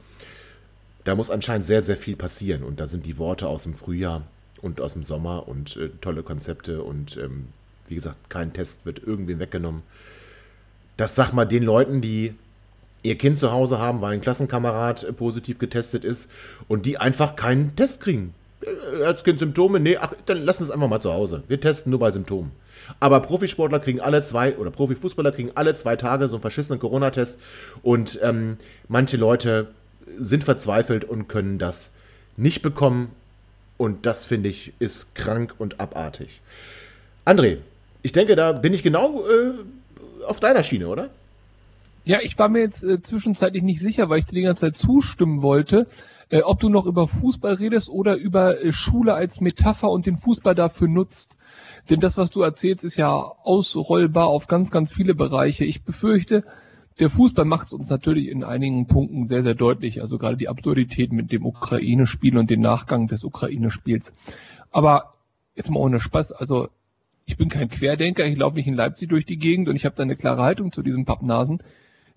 [1.03, 2.63] da muss anscheinend sehr, sehr viel passieren.
[2.63, 4.23] Und da sind die Worte aus dem Frühjahr
[4.63, 7.49] und aus dem Sommer und äh, tolle Konzepte und ähm,
[7.89, 9.83] wie gesagt, kein Test wird irgendwem weggenommen.
[10.97, 12.35] Das sag mal den Leuten, die
[13.03, 16.31] ihr Kind zu Hause haben, weil ein Klassenkamerad äh, positiv getestet ist
[16.69, 18.35] und die einfach keinen Test kriegen.
[18.61, 19.81] Äh, das Kind Symptome?
[19.81, 21.43] Nee, ach, dann lassen es einfach mal zu Hause.
[21.49, 22.53] Wir testen nur bei Symptomen.
[22.99, 27.39] Aber Profisportler kriegen alle zwei, oder Profifußballer kriegen alle zwei Tage so einen verschissenen Corona-Test
[27.83, 28.57] und ähm,
[28.89, 29.69] manche Leute
[30.19, 31.93] sind verzweifelt und können das
[32.37, 33.13] nicht bekommen.
[33.81, 36.43] Und das finde ich ist krank und abartig.
[37.25, 37.61] André,
[38.03, 39.55] ich denke, da bin ich genau äh,
[40.27, 41.09] auf deiner Schiene, oder?
[42.05, 44.77] Ja, ich war mir jetzt äh, zwischenzeitlich nicht sicher, weil ich dir die ganze Zeit
[44.77, 45.87] zustimmen wollte,
[46.29, 50.19] äh, ob du noch über Fußball redest oder über äh, Schule als Metapher und den
[50.19, 51.39] Fußball dafür nutzt.
[51.89, 55.65] Denn das, was du erzählst, ist ja ausrollbar auf ganz, ganz viele Bereiche.
[55.65, 56.45] Ich befürchte,
[57.01, 60.01] der Fußball macht es uns natürlich in einigen Punkten sehr, sehr deutlich.
[60.01, 64.15] Also gerade die Absurdität mit dem Ukraine-Spiel und den Nachgang des Ukraine-Spiels.
[64.71, 65.15] Aber
[65.55, 66.33] jetzt mal ohne Spaß.
[66.33, 66.69] Also
[67.25, 69.97] ich bin kein Querdenker, ich laufe nicht in Leipzig durch die Gegend und ich habe
[69.97, 71.63] da eine klare Haltung zu diesen Pappnasen.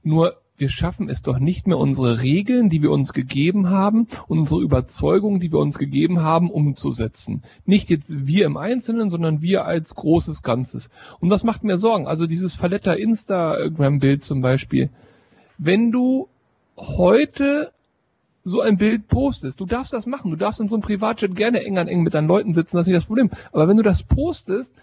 [0.04, 4.62] Nur wir schaffen es doch nicht mehr, unsere Regeln, die wir uns gegeben haben, unsere
[4.62, 7.44] Überzeugungen, die wir uns gegeben haben, umzusetzen.
[7.66, 10.90] Nicht jetzt wir im Einzelnen, sondern wir als großes Ganzes.
[11.20, 12.08] Und das macht mir Sorgen.
[12.08, 14.90] Also dieses Valletta Instagram-Bild zum Beispiel.
[15.58, 16.28] Wenn du
[16.78, 17.72] heute
[18.44, 21.64] so ein Bild postest, du darfst das machen, du darfst in so einem Privatjet gerne
[21.64, 23.32] eng an eng mit deinen Leuten sitzen, das ist nicht das Problem.
[23.52, 24.76] Aber wenn du das postest,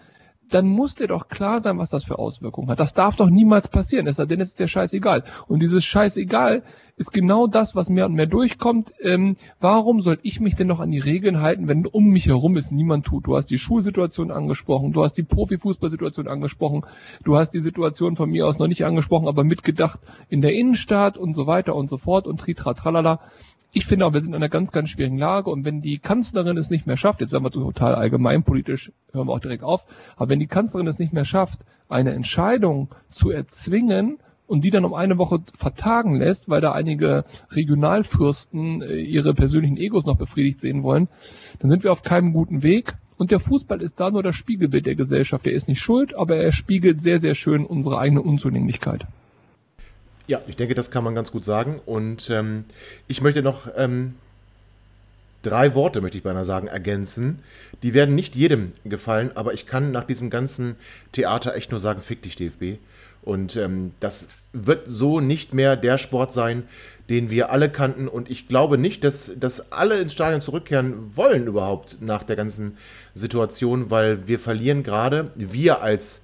[0.53, 2.79] dann muss dir doch klar sein, was das für Auswirkungen hat.
[2.79, 5.23] Das darf doch niemals passieren, es sei denn, es ist dir scheißegal.
[5.47, 6.63] Und dieses scheißegal
[6.97, 8.93] ist genau das, was mehr und mehr durchkommt.
[9.01, 12.57] Ähm, warum soll ich mich denn noch an die Regeln halten, wenn um mich herum
[12.57, 13.25] es niemand tut?
[13.25, 16.85] Du hast die Schulsituation angesprochen, du hast die Profifußballsituation angesprochen,
[17.23, 21.17] du hast die Situation von mir aus noch nicht angesprochen, aber mitgedacht in der Innenstadt
[21.17, 23.19] und so weiter und so fort und tritra tralala
[23.73, 26.57] ich finde auch, wir sind in einer ganz, ganz schwierigen Lage und wenn die Kanzlerin
[26.57, 29.85] es nicht mehr schafft, jetzt werden wir total allgemeinpolitisch, hören wir auch direkt auf,
[30.17, 34.83] aber wenn die Kanzlerin es nicht mehr schafft, eine Entscheidung zu erzwingen und die dann
[34.83, 40.59] um eine Woche vertagen lässt, weil da einige Regionalfürsten äh, ihre persönlichen Egos noch befriedigt
[40.59, 41.07] sehen wollen,
[41.59, 42.93] dann sind wir auf keinem guten Weg.
[43.17, 45.45] Und der Fußball ist da nur das Spiegelbild der Gesellschaft.
[45.45, 49.05] Er ist nicht schuld, aber er spiegelt sehr, sehr schön unsere eigene Unzulänglichkeit.
[50.31, 51.81] Ja, ich denke, das kann man ganz gut sagen.
[51.85, 52.63] Und ähm,
[53.09, 54.15] ich möchte noch ähm,
[55.43, 57.39] drei Worte, möchte ich beinahe sagen, ergänzen.
[57.83, 60.77] Die werden nicht jedem gefallen, aber ich kann nach diesem ganzen
[61.11, 62.79] Theater echt nur sagen, fick dich DFB.
[63.23, 66.63] Und ähm, das wird so nicht mehr der Sport sein,
[67.09, 68.07] den wir alle kannten.
[68.07, 72.77] Und ich glaube nicht, dass, dass alle ins Stadion zurückkehren wollen überhaupt nach der ganzen
[73.15, 76.21] Situation, weil wir verlieren gerade, wir als,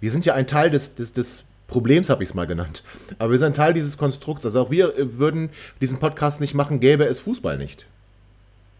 [0.00, 2.82] wir sind ja ein Teil des, des, des Problems habe ich es mal genannt.
[3.18, 4.44] Aber wir sind Teil dieses Konstrukts.
[4.44, 5.48] Also auch wir äh, würden
[5.80, 7.86] diesen Podcast nicht machen, gäbe es Fußball nicht.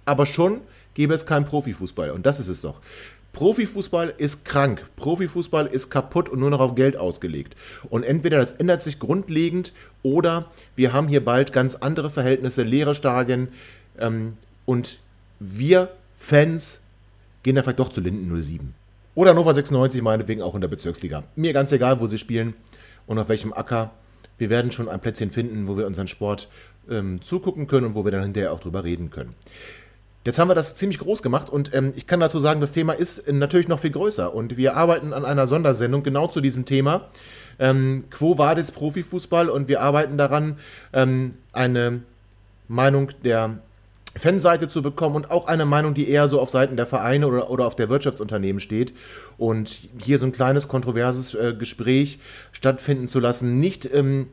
[0.04, 0.60] Aber schon
[0.92, 2.10] gäbe es keinen Profifußball.
[2.10, 2.82] Und das ist es doch.
[3.32, 4.86] Profifußball ist krank.
[4.96, 7.56] Profifußball ist kaputt und nur noch auf Geld ausgelegt.
[7.88, 12.94] Und entweder das ändert sich grundlegend oder wir haben hier bald ganz andere Verhältnisse, leere
[12.94, 13.48] Stadien
[13.98, 15.00] ähm, und
[15.40, 16.82] wir Fans
[17.42, 18.74] gehen da vielleicht doch zu Linden 07.
[19.14, 21.24] Oder Hannover 96 meinetwegen auch in der Bezirksliga.
[21.36, 22.52] Mir ganz egal, wo sie spielen
[23.06, 23.90] und auf welchem Acker.
[24.38, 26.48] Wir werden schon ein Plätzchen finden, wo wir unseren Sport
[26.90, 29.34] ähm, zugucken können und wo wir dann hinterher auch drüber reden können.
[30.24, 32.92] Jetzt haben wir das ziemlich groß gemacht und ähm, ich kann dazu sagen, das Thema
[32.92, 37.08] ist natürlich noch viel größer und wir arbeiten an einer Sondersendung genau zu diesem Thema.
[37.58, 40.58] Ähm, Quo Vadis Profifußball und wir arbeiten daran,
[40.92, 42.02] ähm, eine
[42.68, 43.58] Meinung der
[44.16, 47.50] Fanseite zu bekommen und auch eine Meinung, die eher so auf Seiten der Vereine oder,
[47.50, 48.92] oder auf der Wirtschaftsunternehmen steht.
[49.38, 52.18] Und hier so ein kleines kontroverses äh, Gespräch
[52.52, 54.28] stattfinden zu lassen, nicht ähm,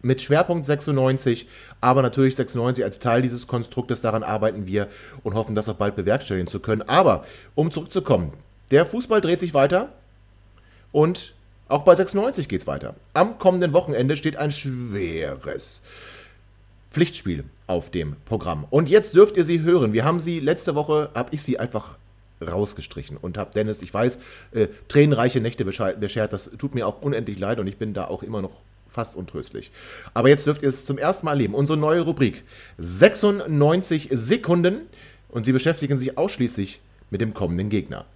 [0.00, 1.46] mit Schwerpunkt 96,
[1.80, 4.00] aber natürlich 96 als Teil dieses Konstruktes.
[4.00, 4.88] Daran arbeiten wir
[5.22, 6.82] und hoffen, das auch bald bewerkstelligen zu können.
[6.82, 8.32] Aber um zurückzukommen,
[8.70, 9.90] der Fußball dreht sich weiter
[10.92, 11.34] und
[11.68, 12.94] auch bei 96 geht es weiter.
[13.12, 15.82] Am kommenden Wochenende steht ein schweres
[16.90, 18.66] Pflichtspiel auf dem Programm.
[18.70, 19.92] Und jetzt dürft ihr sie hören.
[19.92, 21.96] Wir haben sie letzte Woche, habe ich sie einfach
[22.40, 24.18] rausgestrichen und habe Dennis, ich weiß,
[24.52, 26.32] äh, tränenreiche Nächte beschert.
[26.32, 29.70] Das tut mir auch unendlich leid und ich bin da auch immer noch fast untröstlich.
[30.14, 31.54] Aber jetzt dürft ihr es zum ersten Mal erleben.
[31.54, 32.44] Unsere neue Rubrik
[32.78, 34.82] 96 Sekunden
[35.28, 38.06] und sie beschäftigen sich ausschließlich mit dem kommenden Gegner.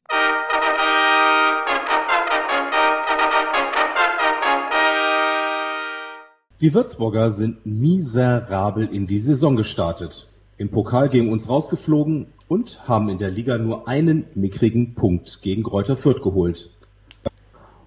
[6.63, 10.29] Die Würzburger sind miserabel in die Saison gestartet.
[10.59, 15.65] Im Pokal gegen uns rausgeflogen und haben in der Liga nur einen mickrigen Punkt gegen
[15.65, 16.71] Kräuter Fürth geholt.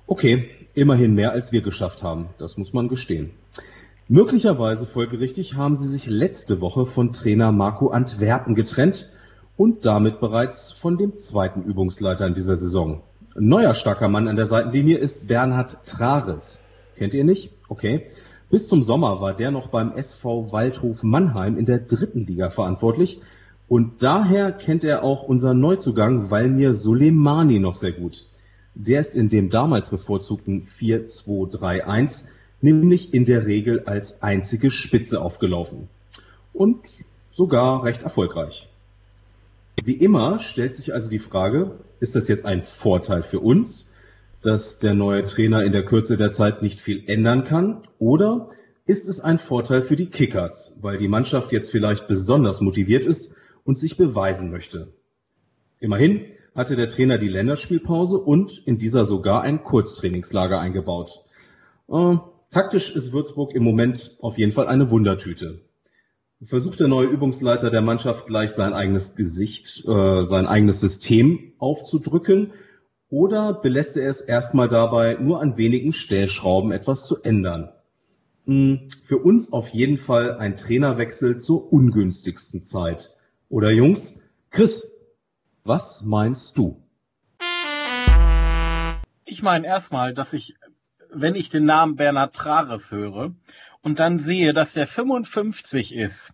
[0.07, 3.29] Okay, immerhin mehr als wir geschafft haben, das muss man gestehen.
[4.09, 9.09] Möglicherweise folgerichtig haben sie sich letzte Woche von Trainer Marco Antwerpen getrennt
[9.55, 13.03] und damit bereits von dem zweiten Übungsleiter in dieser Saison.
[13.35, 16.59] Neuer starker Mann an der Seitenlinie ist Bernhard Trares.
[16.97, 17.51] Kennt ihr nicht?
[17.69, 18.07] Okay.
[18.49, 23.21] Bis zum Sommer war der noch beim SV Waldhof Mannheim in der dritten Liga verantwortlich
[23.67, 28.25] und daher kennt er auch unseren Neuzugang Valmir Soleimani noch sehr gut.
[28.75, 32.25] Der ist in dem damals bevorzugten 4-2-3-1
[32.61, 35.87] nämlich in der Regel als einzige Spitze aufgelaufen.
[36.53, 36.87] Und
[37.31, 38.67] sogar recht erfolgreich.
[39.83, 43.93] Wie immer stellt sich also die Frage, ist das jetzt ein Vorteil für uns,
[44.45, 47.81] dass der neue Trainer in der Kürze der Zeit nicht viel ändern kann?
[47.99, 48.49] Oder
[48.85, 53.33] ist es ein Vorteil für die Kickers, weil die Mannschaft jetzt vielleicht besonders motiviert ist
[53.63, 54.93] und sich beweisen möchte?
[55.79, 61.23] Immerhin hatte der Trainer die Länderspielpause und in dieser sogar ein Kurztrainingslager eingebaut.
[61.89, 62.17] Äh,
[62.51, 65.59] Taktisch ist Würzburg im Moment auf jeden Fall eine Wundertüte.
[66.41, 72.53] Versucht der neue Übungsleiter der Mannschaft gleich sein eigenes Gesicht, äh, sein eigenes System aufzudrücken
[73.09, 77.71] oder belässt er es erstmal dabei, nur an wenigen Stellschrauben etwas zu ändern?
[78.45, 83.09] Hm, für uns auf jeden Fall ein Trainerwechsel zur ungünstigsten Zeit.
[83.49, 84.21] Oder Jungs?
[84.49, 84.91] Chris,
[85.63, 86.81] was meinst du?
[89.25, 90.55] Ich meine erstmal, dass ich
[91.15, 93.33] wenn ich den Namen Bernhard Trares höre
[93.81, 96.33] und dann sehe, dass er 55 ist,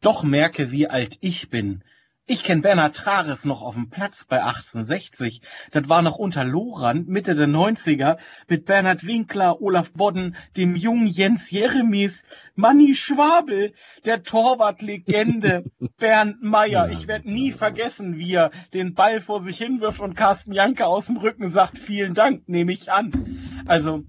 [0.00, 1.82] doch merke, wie alt ich bin.
[2.28, 5.42] Ich kenne Bernhard Trares noch auf dem Platz bei 1860.
[5.70, 11.06] Das war noch unter Loran, Mitte der 90er, mit Bernhard Winkler, Olaf Bodden, dem jungen
[11.06, 12.24] Jens Jeremies,
[12.56, 16.88] Manni Schwabel, der Torwartlegende, Bernd Meyer.
[16.90, 21.06] Ich werde nie vergessen, wie er den Ball vor sich hinwirft und Carsten Janke aus
[21.06, 23.62] dem Rücken sagt, vielen Dank, nehme ich an.
[23.66, 24.02] Also,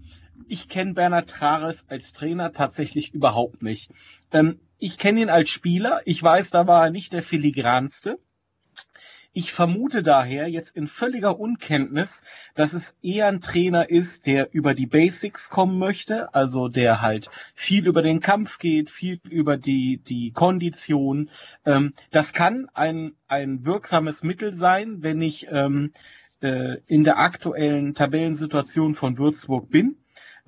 [0.48, 3.92] ich kenne Bernhard Trares als Trainer tatsächlich überhaupt nicht.
[4.32, 6.02] Ähm, ich kenne ihn als Spieler.
[6.06, 8.20] Ich weiß, da war er nicht der filigranste.
[9.34, 12.24] Ich vermute daher jetzt in völliger Unkenntnis,
[12.56, 17.30] dass es eher ein Trainer ist, der über die Basics kommen möchte, also der halt
[17.54, 21.30] viel über den Kampf geht, viel über die, die Kondition.
[21.66, 25.92] Ähm, das kann ein, ein wirksames Mittel sein, wenn ich ähm,
[26.42, 29.98] äh, in der aktuellen Tabellensituation von Würzburg bin.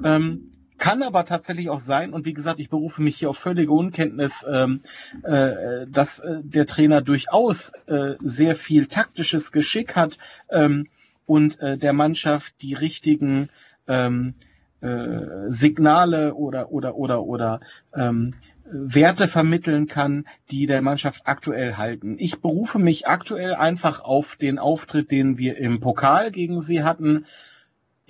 [0.03, 3.71] Ähm, kann aber tatsächlich auch sein, und wie gesagt, ich berufe mich hier auf völlige
[3.71, 4.79] Unkenntnis, ähm,
[5.23, 10.17] äh, dass äh, der Trainer durchaus äh, sehr viel taktisches Geschick hat
[10.49, 10.87] ähm,
[11.25, 13.49] und äh, der Mannschaft die richtigen
[13.87, 14.33] ähm,
[14.81, 17.59] äh, Signale oder oder oder oder
[17.93, 18.33] ähm,
[18.71, 22.17] Werte vermitteln kann, die der Mannschaft aktuell halten.
[22.19, 27.25] Ich berufe mich aktuell einfach auf den Auftritt, den wir im Pokal gegen sie hatten.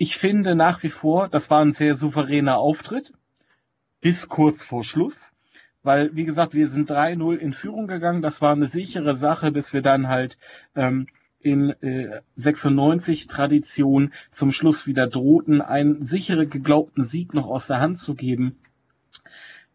[0.02, 3.12] Ich finde nach wie vor, das war ein sehr souveräner Auftritt,
[4.00, 5.30] bis kurz vor Schluss.
[5.82, 8.22] Weil, wie gesagt, wir sind 3-0 in Führung gegangen.
[8.22, 10.38] Das war eine sichere Sache, bis wir dann halt
[10.74, 11.06] ähm,
[11.40, 17.80] in äh, 96 Tradition zum Schluss wieder drohten, einen sicheren geglaubten Sieg noch aus der
[17.80, 18.56] Hand zu geben.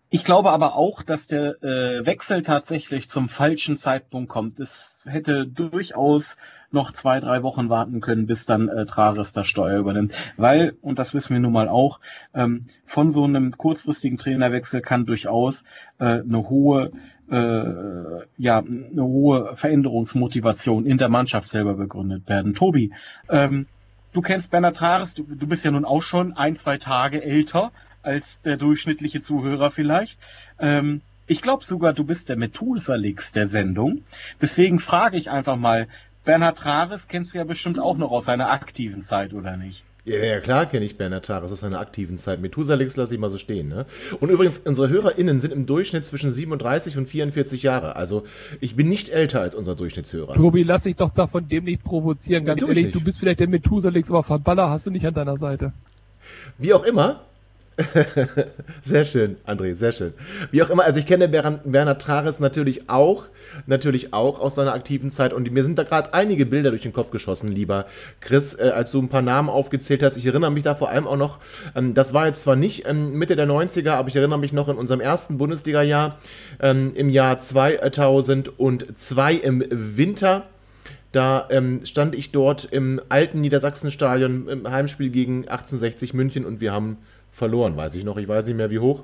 [0.09, 4.59] Ich glaube aber auch, dass der äh, Wechsel tatsächlich zum falschen Zeitpunkt kommt.
[4.59, 6.37] Es hätte durchaus
[6.71, 10.13] noch zwei, drei Wochen warten können, bis dann äh, Trares das Steuer übernimmt.
[10.37, 11.99] Weil, und das wissen wir nun mal auch,
[12.33, 15.63] ähm, von so einem kurzfristigen Trainerwechsel kann durchaus
[15.99, 16.91] äh, eine hohe
[17.29, 22.53] äh, ja, eine hohe Veränderungsmotivation in der Mannschaft selber begründet werden.
[22.53, 22.91] Tobi,
[23.29, 23.65] ähm,
[24.13, 27.71] du kennst Bernhard Trares, du, du bist ja nun auch schon ein, zwei Tage älter
[28.05, 30.19] als der durchschnittliche Zuhörer vielleicht.
[30.59, 34.03] Ähm, ich glaube sogar, du bist der Methusalix der Sendung.
[34.41, 35.87] Deswegen frage ich einfach mal,
[36.23, 39.83] Bernhard Trares kennst du ja bestimmt auch noch aus seiner aktiven Zeit, oder nicht?
[40.05, 42.39] Ja, ja klar kenne ich Bernhard Trares aus seiner aktiven Zeit.
[42.39, 43.69] Methusalix lasse ich mal so stehen.
[43.69, 43.87] Ne?
[44.19, 47.95] Und übrigens, unsere HörerInnen sind im Durchschnitt zwischen 37 und 44 Jahre.
[47.95, 48.23] Also
[48.59, 50.35] ich bin nicht älter als unser Durchschnittshörer.
[50.35, 52.45] Tobi, lass dich doch da von dem nicht provozieren.
[52.45, 55.37] Ganz ja, ehrlich, du bist vielleicht der Methusalix, aber Verballer hast du nicht an deiner
[55.37, 55.73] Seite.
[56.59, 57.23] Wie auch immer,
[58.81, 60.13] sehr schön, André, sehr schön.
[60.51, 63.25] Wie auch immer, also ich kenne Bernhard Trares natürlich auch,
[63.65, 66.93] natürlich auch aus seiner aktiven Zeit und mir sind da gerade einige Bilder durch den
[66.93, 67.85] Kopf geschossen, lieber
[68.21, 70.15] Chris, äh, als du ein paar Namen aufgezählt hast.
[70.15, 71.39] Ich erinnere mich da vor allem auch noch,
[71.75, 74.69] ähm, das war jetzt zwar nicht ähm, Mitte der 90er, aber ich erinnere mich noch
[74.69, 76.17] in unserem ersten Bundesliga-Jahr
[76.61, 80.45] ähm, im Jahr 2002 im Winter.
[81.11, 86.73] Da ähm, stand ich dort im alten Niedersachsenstadion im Heimspiel gegen 1860 München und wir
[86.73, 86.97] haben
[87.35, 88.17] verloren, weiß ich noch.
[88.17, 89.03] Ich weiß nicht mehr wie hoch.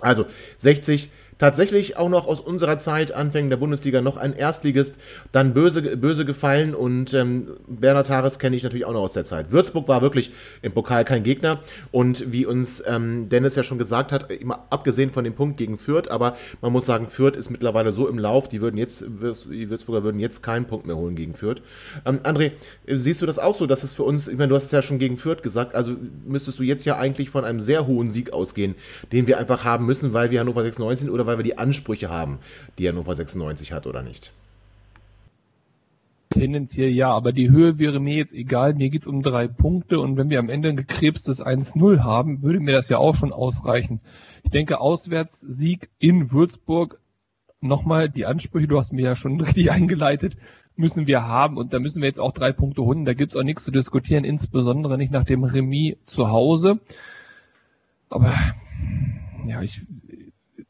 [0.00, 0.26] Also
[0.58, 4.96] 60 tatsächlich auch noch aus unserer Zeit, Anfängen der Bundesliga, noch ein Erstligist,
[5.32, 9.24] dann böse, böse gefallen und ähm, Bernhard Hares kenne ich natürlich auch noch aus der
[9.24, 9.50] Zeit.
[9.50, 11.60] Würzburg war wirklich im Pokal kein Gegner
[11.90, 15.78] und wie uns ähm, Dennis ja schon gesagt hat, immer abgesehen von dem Punkt gegen
[15.78, 19.70] Fürth, aber man muss sagen, Fürth ist mittlerweile so im Lauf, die würden jetzt, die
[19.70, 21.62] Würzburger würden jetzt keinen Punkt mehr holen gegen Fürth.
[22.04, 22.52] Ähm, André,
[22.86, 24.82] siehst du das auch so, dass es für uns, ich meine, du hast es ja
[24.82, 28.32] schon gegen Fürth gesagt, also müsstest du jetzt ja eigentlich von einem sehr hohen Sieg
[28.32, 28.74] ausgehen,
[29.12, 32.10] den wir einfach haben müssen, weil wir Hannover 96 sind oder weil wir die Ansprüche
[32.10, 32.38] haben,
[32.78, 34.32] die Hannover 96 hat oder nicht?
[36.30, 38.74] Tendenziell ja, aber die Höhe wäre mir jetzt egal.
[38.74, 42.42] Mir geht es um drei Punkte und wenn wir am Ende ein gekrebstes 1-0 haben,
[42.42, 44.00] würde mir das ja auch schon ausreichen.
[44.42, 46.98] Ich denke, Auswärtssieg in Würzburg,
[47.60, 50.36] nochmal die Ansprüche, du hast mir ja schon richtig eingeleitet,
[50.74, 53.04] müssen wir haben und da müssen wir jetzt auch drei Punkte holen.
[53.04, 56.80] Da gibt es auch nichts zu diskutieren, insbesondere nicht nach dem Remis zu Hause.
[58.08, 58.34] Aber
[59.44, 59.82] ja, ich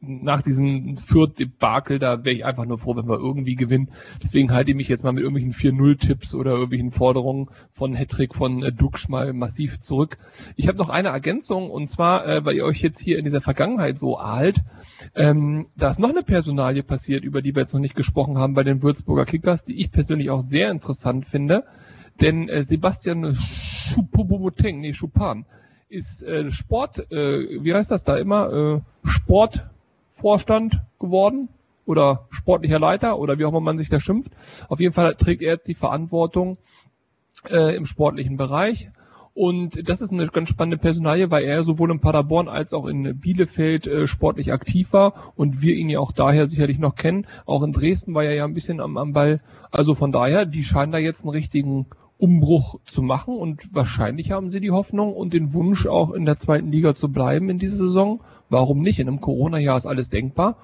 [0.05, 3.91] nach diesem Fürth-Debakel, da wäre ich einfach nur froh, wenn wir irgendwie gewinnen.
[4.21, 8.65] Deswegen halte ich mich jetzt mal mit irgendwelchen 4-0-Tipps oder irgendwelchen Forderungen von Hattrick von
[8.65, 10.19] äh, Dux mal massiv zurück.
[10.57, 13.41] Ich habe noch eine Ergänzung und zwar, äh, weil ihr euch jetzt hier in dieser
[13.41, 14.59] Vergangenheit so alt,
[15.15, 18.55] ähm, da ist noch eine Personalie passiert, über die wir jetzt noch nicht gesprochen haben
[18.55, 21.65] bei den Würzburger Kickers, die ich persönlich auch sehr interessant finde.
[22.21, 24.95] Denn äh, Sebastian Schupomoteng, nee,
[25.89, 29.67] ist äh, Sport, äh, wie heißt das da immer, äh, Sport
[30.13, 31.49] Vorstand geworden
[31.85, 34.33] oder sportlicher Leiter oder wie auch immer man sich da schimpft.
[34.69, 36.59] Auf jeden Fall trägt er jetzt die Verantwortung
[37.49, 38.91] äh, im sportlichen Bereich.
[39.35, 43.19] Und das ist eine ganz spannende Personalie, weil er sowohl in Paderborn als auch in
[43.19, 47.27] Bielefeld äh, sportlich aktiv war und wir ihn ja auch daher sicherlich noch kennen.
[47.47, 49.41] Auch in Dresden war er ja ein bisschen am, am Ball.
[49.71, 51.87] Also von daher, die scheinen da jetzt einen richtigen
[52.19, 56.37] Umbruch zu machen und wahrscheinlich haben sie die Hoffnung und den Wunsch auch in der
[56.37, 58.21] zweiten Liga zu bleiben in dieser Saison
[58.53, 58.99] Warum nicht?
[58.99, 60.59] In einem Corona-Jahr ist alles denkbar.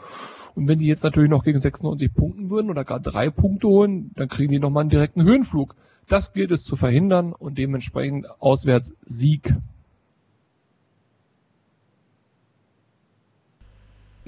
[0.55, 4.11] Und wenn die jetzt natürlich noch gegen 96 punkten würden oder gar drei Punkte holen,
[4.15, 5.75] dann kriegen die nochmal einen direkten Höhenflug.
[6.07, 9.55] Das gilt es zu verhindern und dementsprechend auswärts Sieg.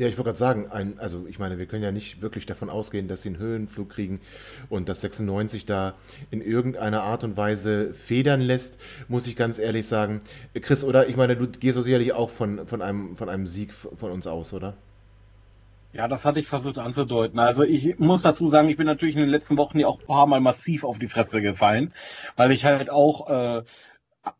[0.00, 2.70] Ja, ich wollte gerade sagen, ein, also ich meine, wir können ja nicht wirklich davon
[2.70, 4.22] ausgehen, dass sie einen Höhenflug kriegen
[4.70, 5.92] und dass 96 da
[6.30, 10.22] in irgendeiner Art und Weise federn lässt, muss ich ganz ehrlich sagen.
[10.54, 13.74] Chris, oder ich meine, du gehst so sicherlich auch von, von, einem, von einem Sieg
[13.74, 14.72] von uns aus, oder?
[15.92, 17.38] Ja, das hatte ich versucht anzudeuten.
[17.38, 20.06] Also ich muss dazu sagen, ich bin natürlich in den letzten Wochen ja auch ein
[20.06, 21.92] paar Mal massiv auf die Fresse gefallen,
[22.36, 23.64] weil ich halt auch äh,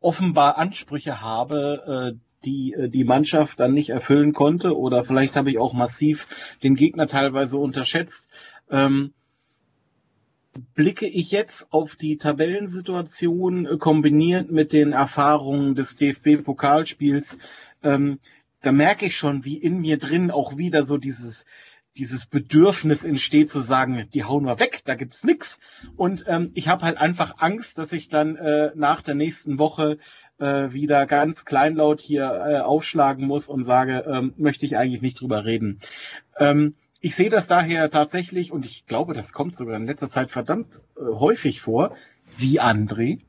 [0.00, 5.50] offenbar Ansprüche habe, äh, die äh, die Mannschaft dann nicht erfüllen konnte oder vielleicht habe
[5.50, 6.26] ich auch massiv
[6.62, 8.30] den Gegner teilweise unterschätzt.
[8.70, 9.12] Ähm,
[10.74, 17.38] blicke ich jetzt auf die Tabellensituation äh, kombiniert mit den Erfahrungen des DFB-Pokalspiels,
[17.82, 18.18] ähm,
[18.62, 21.46] da merke ich schon, wie in mir drin auch wieder so dieses
[22.00, 25.60] dieses Bedürfnis entsteht zu sagen, die hauen wir weg, da gibt's nix.
[25.96, 29.98] Und ähm, ich habe halt einfach Angst, dass ich dann äh, nach der nächsten Woche
[30.38, 35.20] äh, wieder ganz kleinlaut hier äh, aufschlagen muss und sage, ähm, möchte ich eigentlich nicht
[35.20, 35.78] drüber reden.
[36.38, 40.30] Ähm, ich sehe das daher tatsächlich, und ich glaube, das kommt sogar in letzter Zeit
[40.30, 41.94] verdammt äh, häufig vor,
[42.38, 43.20] wie André.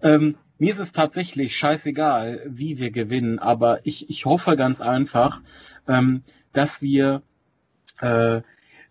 [0.00, 5.42] Ähm, mir ist es tatsächlich scheißegal, wie wir gewinnen, aber ich, ich hoffe ganz einfach,
[5.86, 6.22] ähm,
[6.54, 7.20] dass wir
[8.00, 8.40] äh,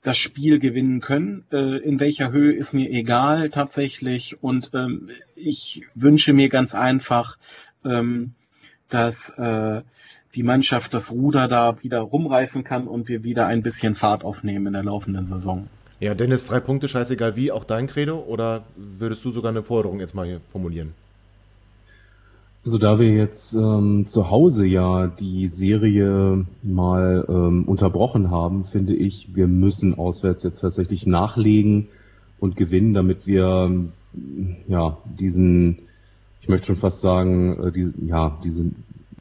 [0.01, 1.45] das Spiel gewinnen können.
[1.51, 4.41] Äh, in welcher Höhe ist mir egal tatsächlich.
[4.43, 7.37] Und ähm, ich wünsche mir ganz einfach,
[7.83, 8.33] ähm,
[8.89, 9.81] dass äh,
[10.35, 14.67] die Mannschaft das Ruder da wieder rumreißen kann und wir wieder ein bisschen Fahrt aufnehmen
[14.67, 15.67] in der laufenden Saison.
[15.99, 18.19] Ja, Dennis, drei Punkte, scheißegal wie, auch dein Credo?
[18.19, 20.93] Oder würdest du sogar eine Forderung jetzt mal hier formulieren?
[22.65, 28.95] Also da wir jetzt ähm, zu Hause ja die Serie mal ähm, unterbrochen haben, finde
[28.95, 31.89] ich, wir müssen auswärts jetzt tatsächlich nachlegen
[32.39, 33.91] und gewinnen, damit wir ähm,
[34.67, 35.77] ja diesen,
[36.41, 38.71] ich möchte schon fast sagen, äh, die, ja diese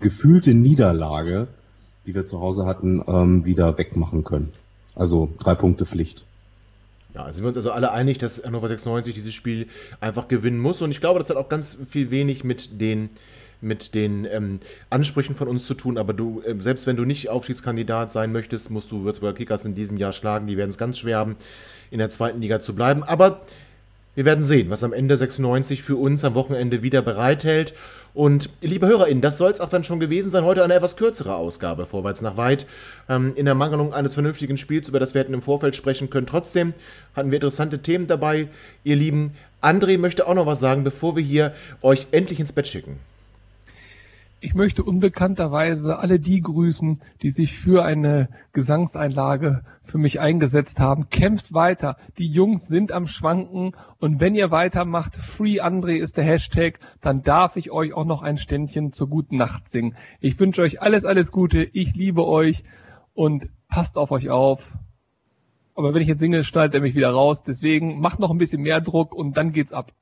[0.00, 1.48] gefühlte Niederlage,
[2.06, 4.52] die wir zu Hause hatten, ähm, wieder wegmachen können.
[4.94, 6.24] Also drei Punkte Pflicht.
[7.14, 9.68] Ja, sind wir uns also alle einig, dass Hannover 96 dieses Spiel
[10.00, 10.82] einfach gewinnen muss.
[10.82, 13.08] Und ich glaube, das hat auch ganz viel wenig mit den,
[13.60, 14.58] mit den ähm,
[14.90, 15.96] Ansprüchen von uns zu tun.
[15.96, 19.76] Aber du, äh, selbst wenn du nicht Aufstiegskandidat sein möchtest, musst du Würzburger Kickers in
[19.76, 20.48] diesem Jahr schlagen.
[20.48, 21.36] Die werden es ganz schwer haben,
[21.92, 23.04] in der zweiten Liga zu bleiben.
[23.04, 23.40] Aber
[24.14, 27.74] wir werden sehen, was am Ende 96 für uns am Wochenende wieder bereithält.
[28.14, 30.44] Und liebe HörerInnen, das soll es auch dann schon gewesen sein.
[30.44, 32.66] Heute eine etwas kürzere Ausgabe, vorwärts nach weit.
[33.08, 36.28] Ähm, in der Mangelung eines vernünftigen Spiels, über das wir hätten im Vorfeld sprechen können.
[36.28, 36.74] Trotzdem
[37.16, 38.48] hatten wir interessante Themen dabei,
[38.84, 39.32] ihr Lieben.
[39.60, 43.00] André möchte auch noch was sagen, bevor wir hier euch endlich ins Bett schicken.
[44.44, 51.08] Ich möchte unbekannterweise alle die grüßen, die sich für eine Gesangseinlage für mich eingesetzt haben.
[51.08, 51.96] Kämpft weiter.
[52.18, 57.22] Die Jungs sind am Schwanken und wenn ihr weitermacht, Free André ist der Hashtag, dann
[57.22, 59.96] darf ich euch auch noch ein Ständchen zur guten Nacht singen.
[60.20, 61.62] Ich wünsche euch alles, alles Gute.
[61.62, 62.64] Ich liebe euch
[63.14, 64.70] und passt auf euch auf.
[65.74, 67.44] Aber wenn ich jetzt singe, schneidet er mich wieder raus.
[67.44, 69.94] Deswegen macht noch ein bisschen mehr Druck und dann geht's ab.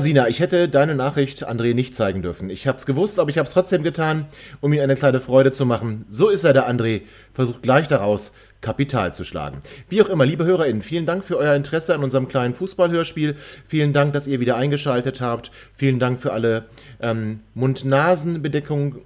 [0.00, 2.50] Sina, ich hätte deine Nachricht André nicht zeigen dürfen.
[2.50, 4.26] Ich hab's gewusst, aber ich hab's trotzdem getan,
[4.60, 6.06] um ihm eine kleine Freude zu machen.
[6.08, 7.02] So ist er, der André.
[7.34, 8.30] Versucht gleich daraus
[8.60, 9.60] Kapital zu schlagen.
[9.88, 13.34] Wie auch immer, liebe HörerInnen, vielen Dank für euer Interesse an unserem kleinen Fußballhörspiel.
[13.66, 15.50] Vielen Dank, dass ihr wieder eingeschaltet habt.
[15.74, 16.66] Vielen Dank für alle
[17.00, 19.00] ähm, Mund-Nasen-Bedeckungen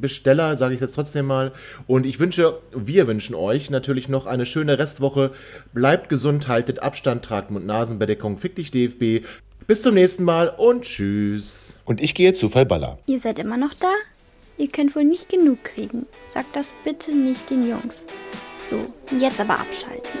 [0.00, 1.52] Besteller, sage ich jetzt trotzdem mal.
[1.86, 5.32] Und ich wünsche, wir wünschen euch natürlich noch eine schöne Restwoche.
[5.74, 8.38] Bleibt gesund, haltet Abstand, tragt Mund-Nasen-Bedeckung.
[8.38, 9.26] Fick dich, DFB.
[9.66, 11.76] Bis zum nächsten Mal und tschüss.
[11.84, 12.98] Und ich gehe zu Fallballer.
[13.06, 13.88] Ihr seid immer noch da?
[14.56, 16.06] Ihr könnt wohl nicht genug kriegen.
[16.24, 18.06] Sagt das bitte nicht den Jungs.
[18.58, 20.20] So, jetzt aber abschalten.